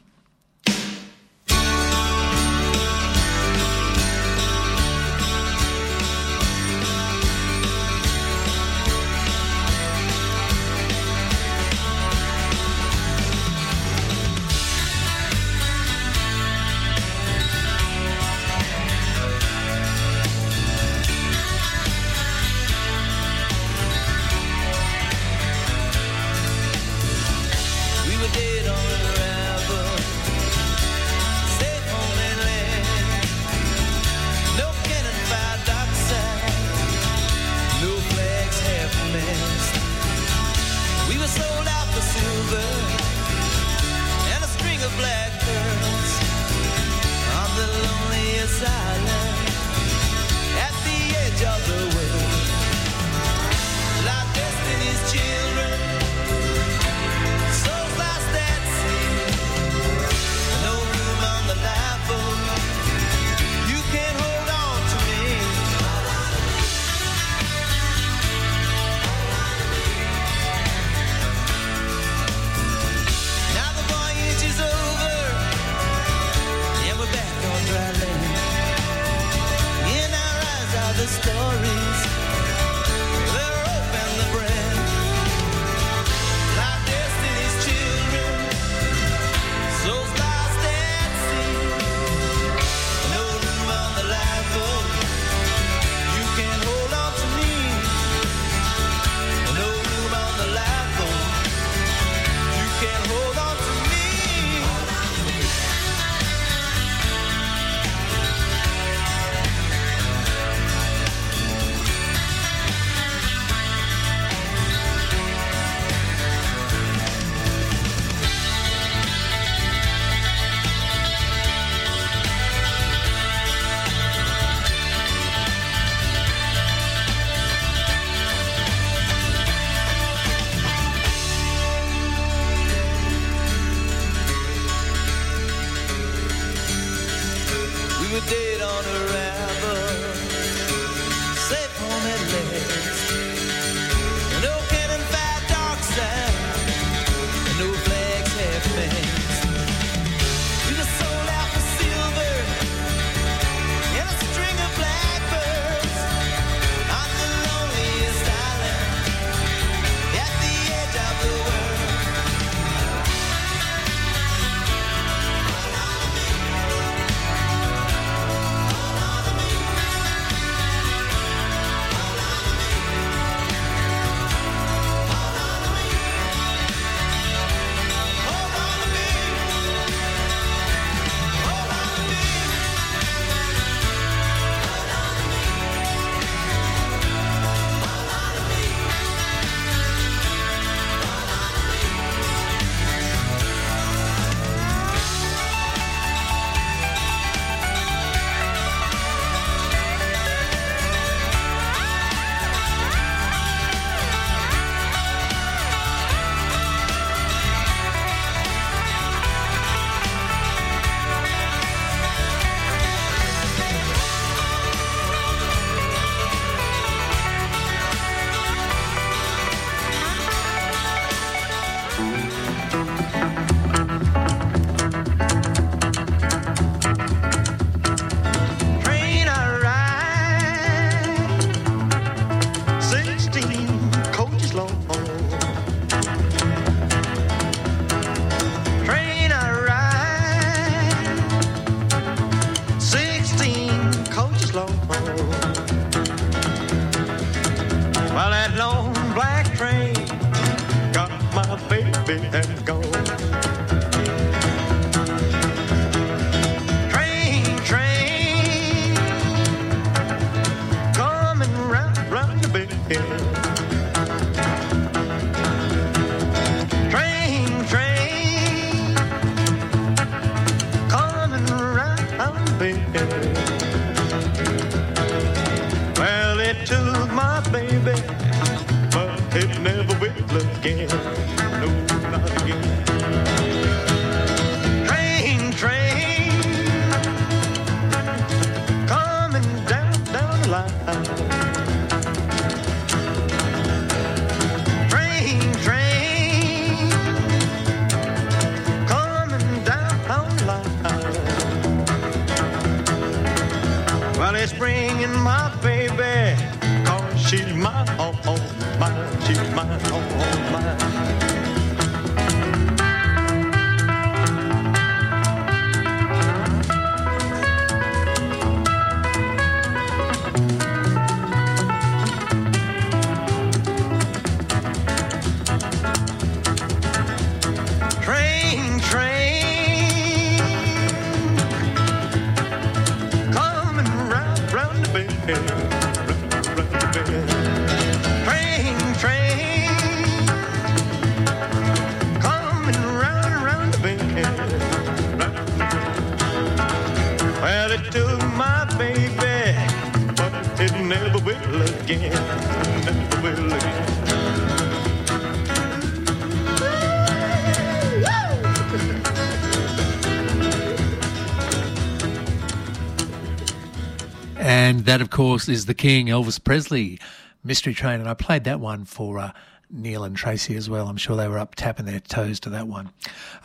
[364.91, 366.99] That, of course, is the King, Elvis Presley,
[367.45, 368.01] Mystery Train.
[368.01, 369.31] And I played that one for uh,
[369.69, 370.89] Neil and Tracy as well.
[370.89, 372.89] I'm sure they were up tapping their toes to that one.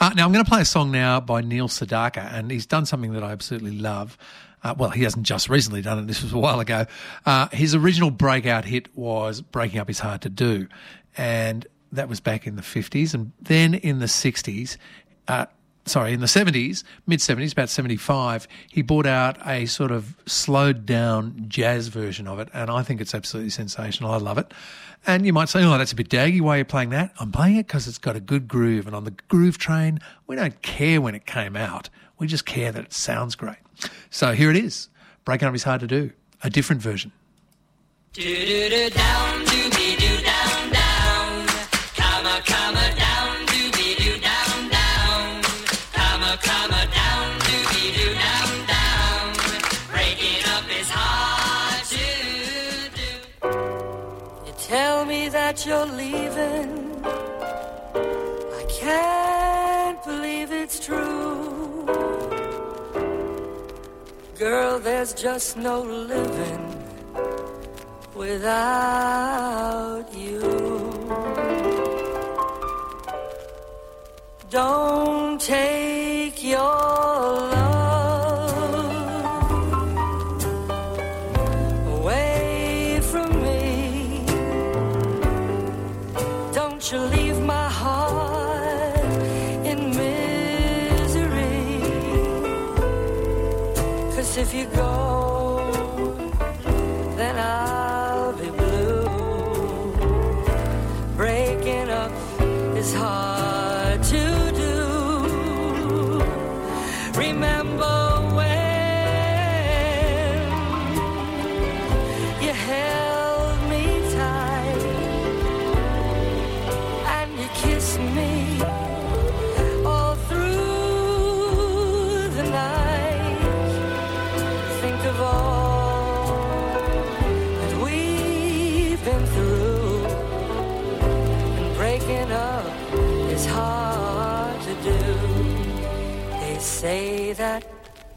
[0.01, 2.85] Uh, now, I'm going to play a song now by Neil Sedaka, and he's done
[2.85, 4.18] something that I absolutely love.
[4.64, 6.09] Uh, well, he hasn't just recently done it.
[6.09, 6.86] This was a while ago.
[7.24, 10.66] Uh, his original breakout hit was Breaking Up Is Hard to Do.
[11.16, 13.14] And that was back in the 50s.
[13.14, 14.78] And then in the 60s,
[15.28, 15.47] uh,
[15.87, 20.85] sorry, in the 70s, mid 70s, about 75, he brought out a sort of slowed
[20.85, 22.49] down jazz version of it.
[22.53, 24.11] And I think it's absolutely sensational.
[24.11, 24.53] I love it.
[25.07, 26.41] And you might say, oh, that's a bit daggy.
[26.41, 27.13] Why are you playing that?
[27.21, 28.87] I'm playing it because it's got a good groove.
[28.87, 31.89] And on the groove train, we don't care when it came out.
[32.19, 33.59] We just care that it sounds great.
[34.11, 34.89] So here it is.
[35.25, 36.11] Breaking up is hard to do.
[36.43, 37.13] A different version.
[38.13, 39.45] Do do do down,
[55.47, 56.70] that you're leaving.
[58.60, 61.86] I can't believe it's true.
[64.36, 66.64] Girl, there's just no living
[68.23, 70.40] without you.
[74.51, 77.56] Don't take your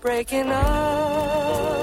[0.10, 1.78] breaking up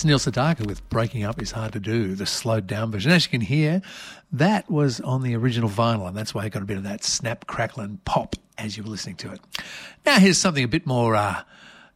[0.00, 3.12] That's Neil Sedaka with Breaking Up is Hard to Do, the slowed down version.
[3.12, 3.82] As you can hear,
[4.32, 7.04] that was on the original vinyl, and that's why it got a bit of that
[7.04, 9.40] snap, crackle, and pop as you were listening to it.
[10.06, 11.42] Now, here's something a bit more uh,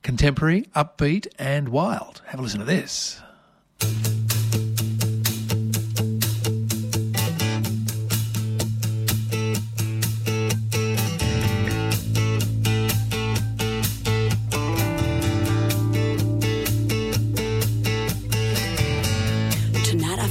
[0.02, 2.20] contemporary, upbeat, and wild.
[2.26, 3.22] Have a listen to this.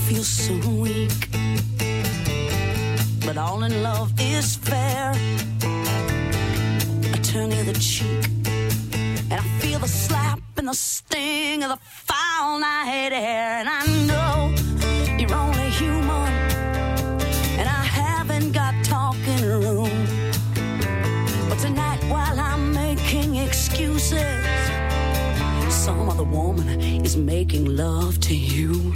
[0.08, 1.30] Feel so weak.
[3.26, 5.14] But all in love is fair.
[7.14, 8.26] I turn the cheek.
[9.32, 13.60] And I feel the slap and the sting of the foul night air.
[13.62, 14.54] And I know
[15.18, 16.32] you're only human.
[17.60, 20.06] And I haven't got talking room.
[21.48, 24.44] But tonight while I'm making excuses,
[25.70, 28.94] some other woman is making love to you.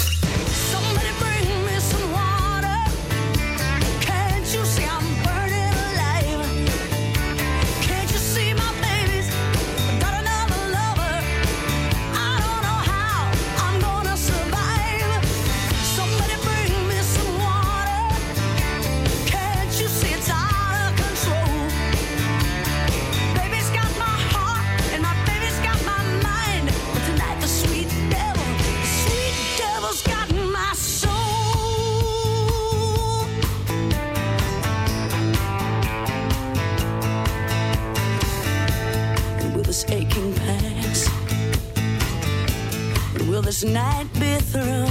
[43.47, 44.83] This night be through?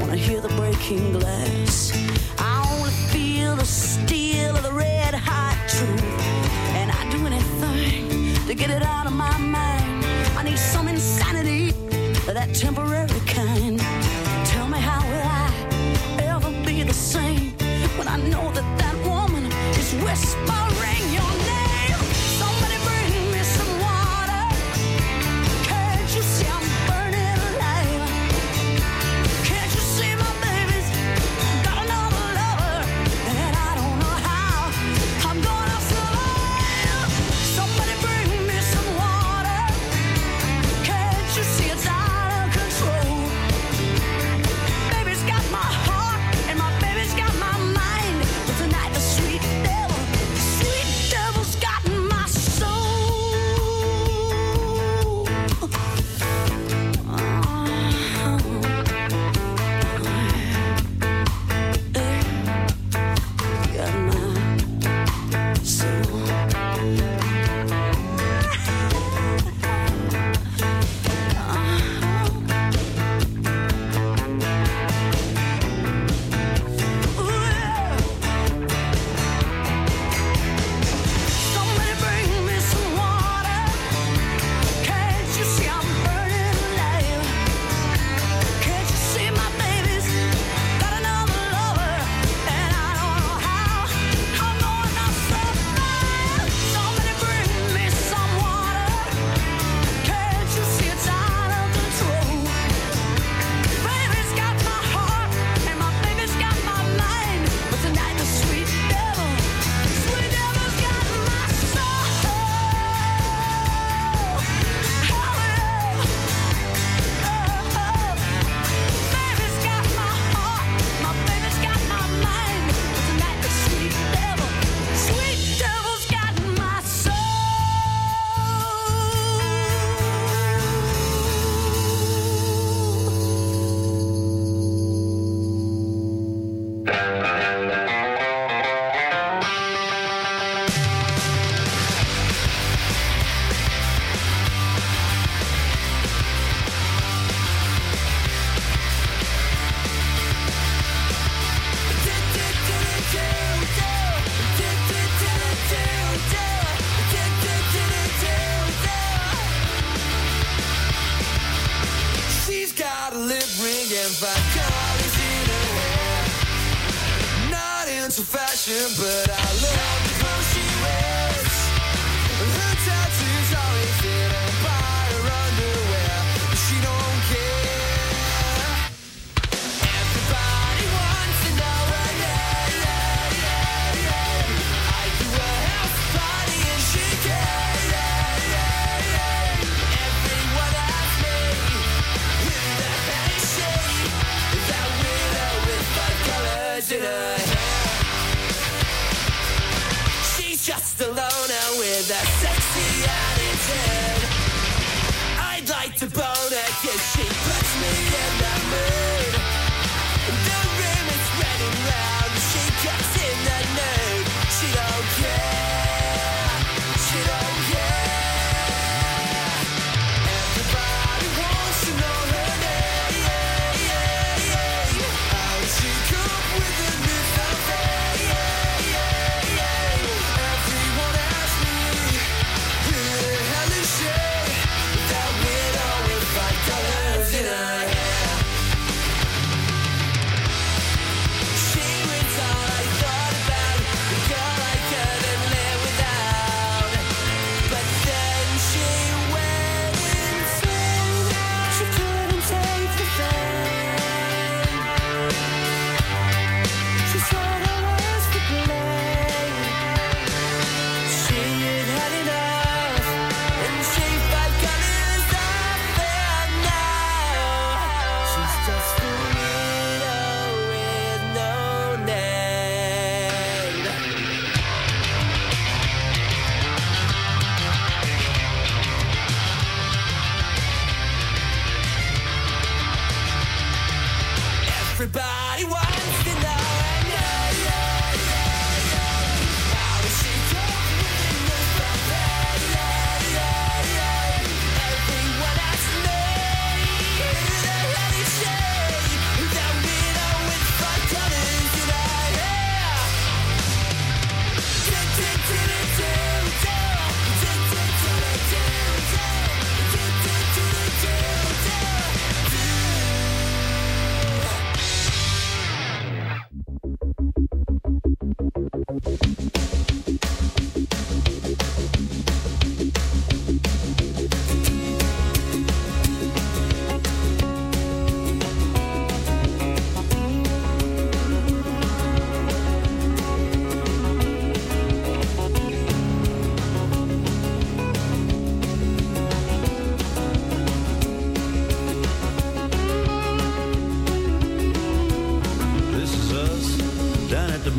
[0.00, 1.92] Wanna hear the breaking glass?
[2.38, 6.02] I only feel the steel of the red hot truth,
[6.78, 10.06] and I'd do anything to get it out of my mind.
[10.38, 11.72] I need some insanity,
[12.24, 13.17] for that temporary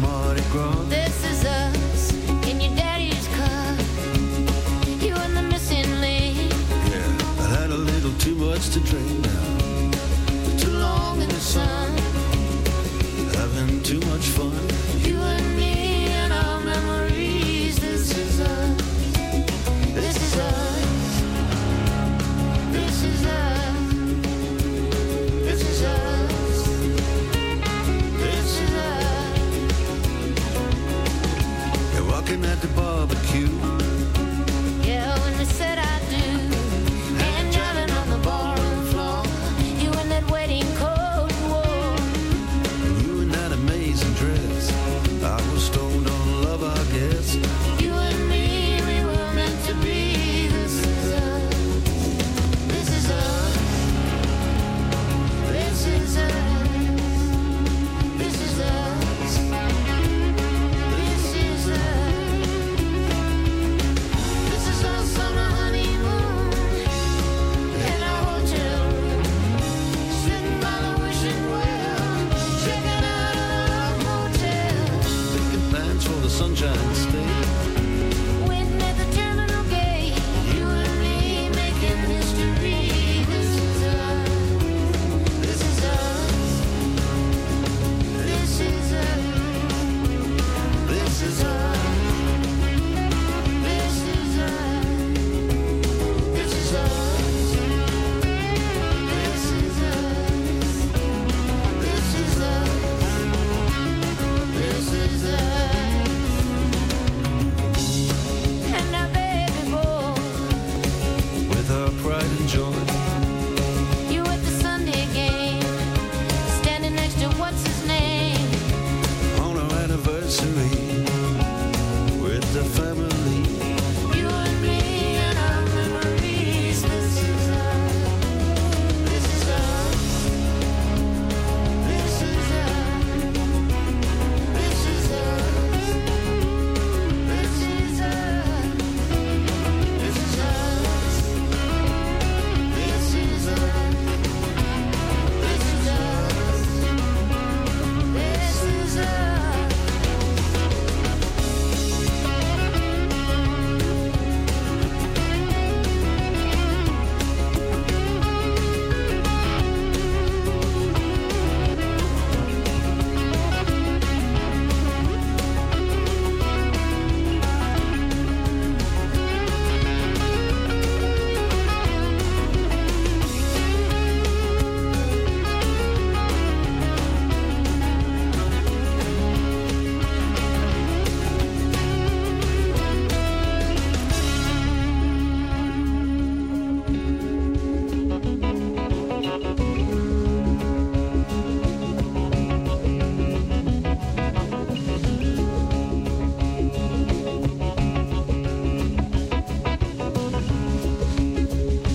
[0.01, 0.98] Mardi Gras.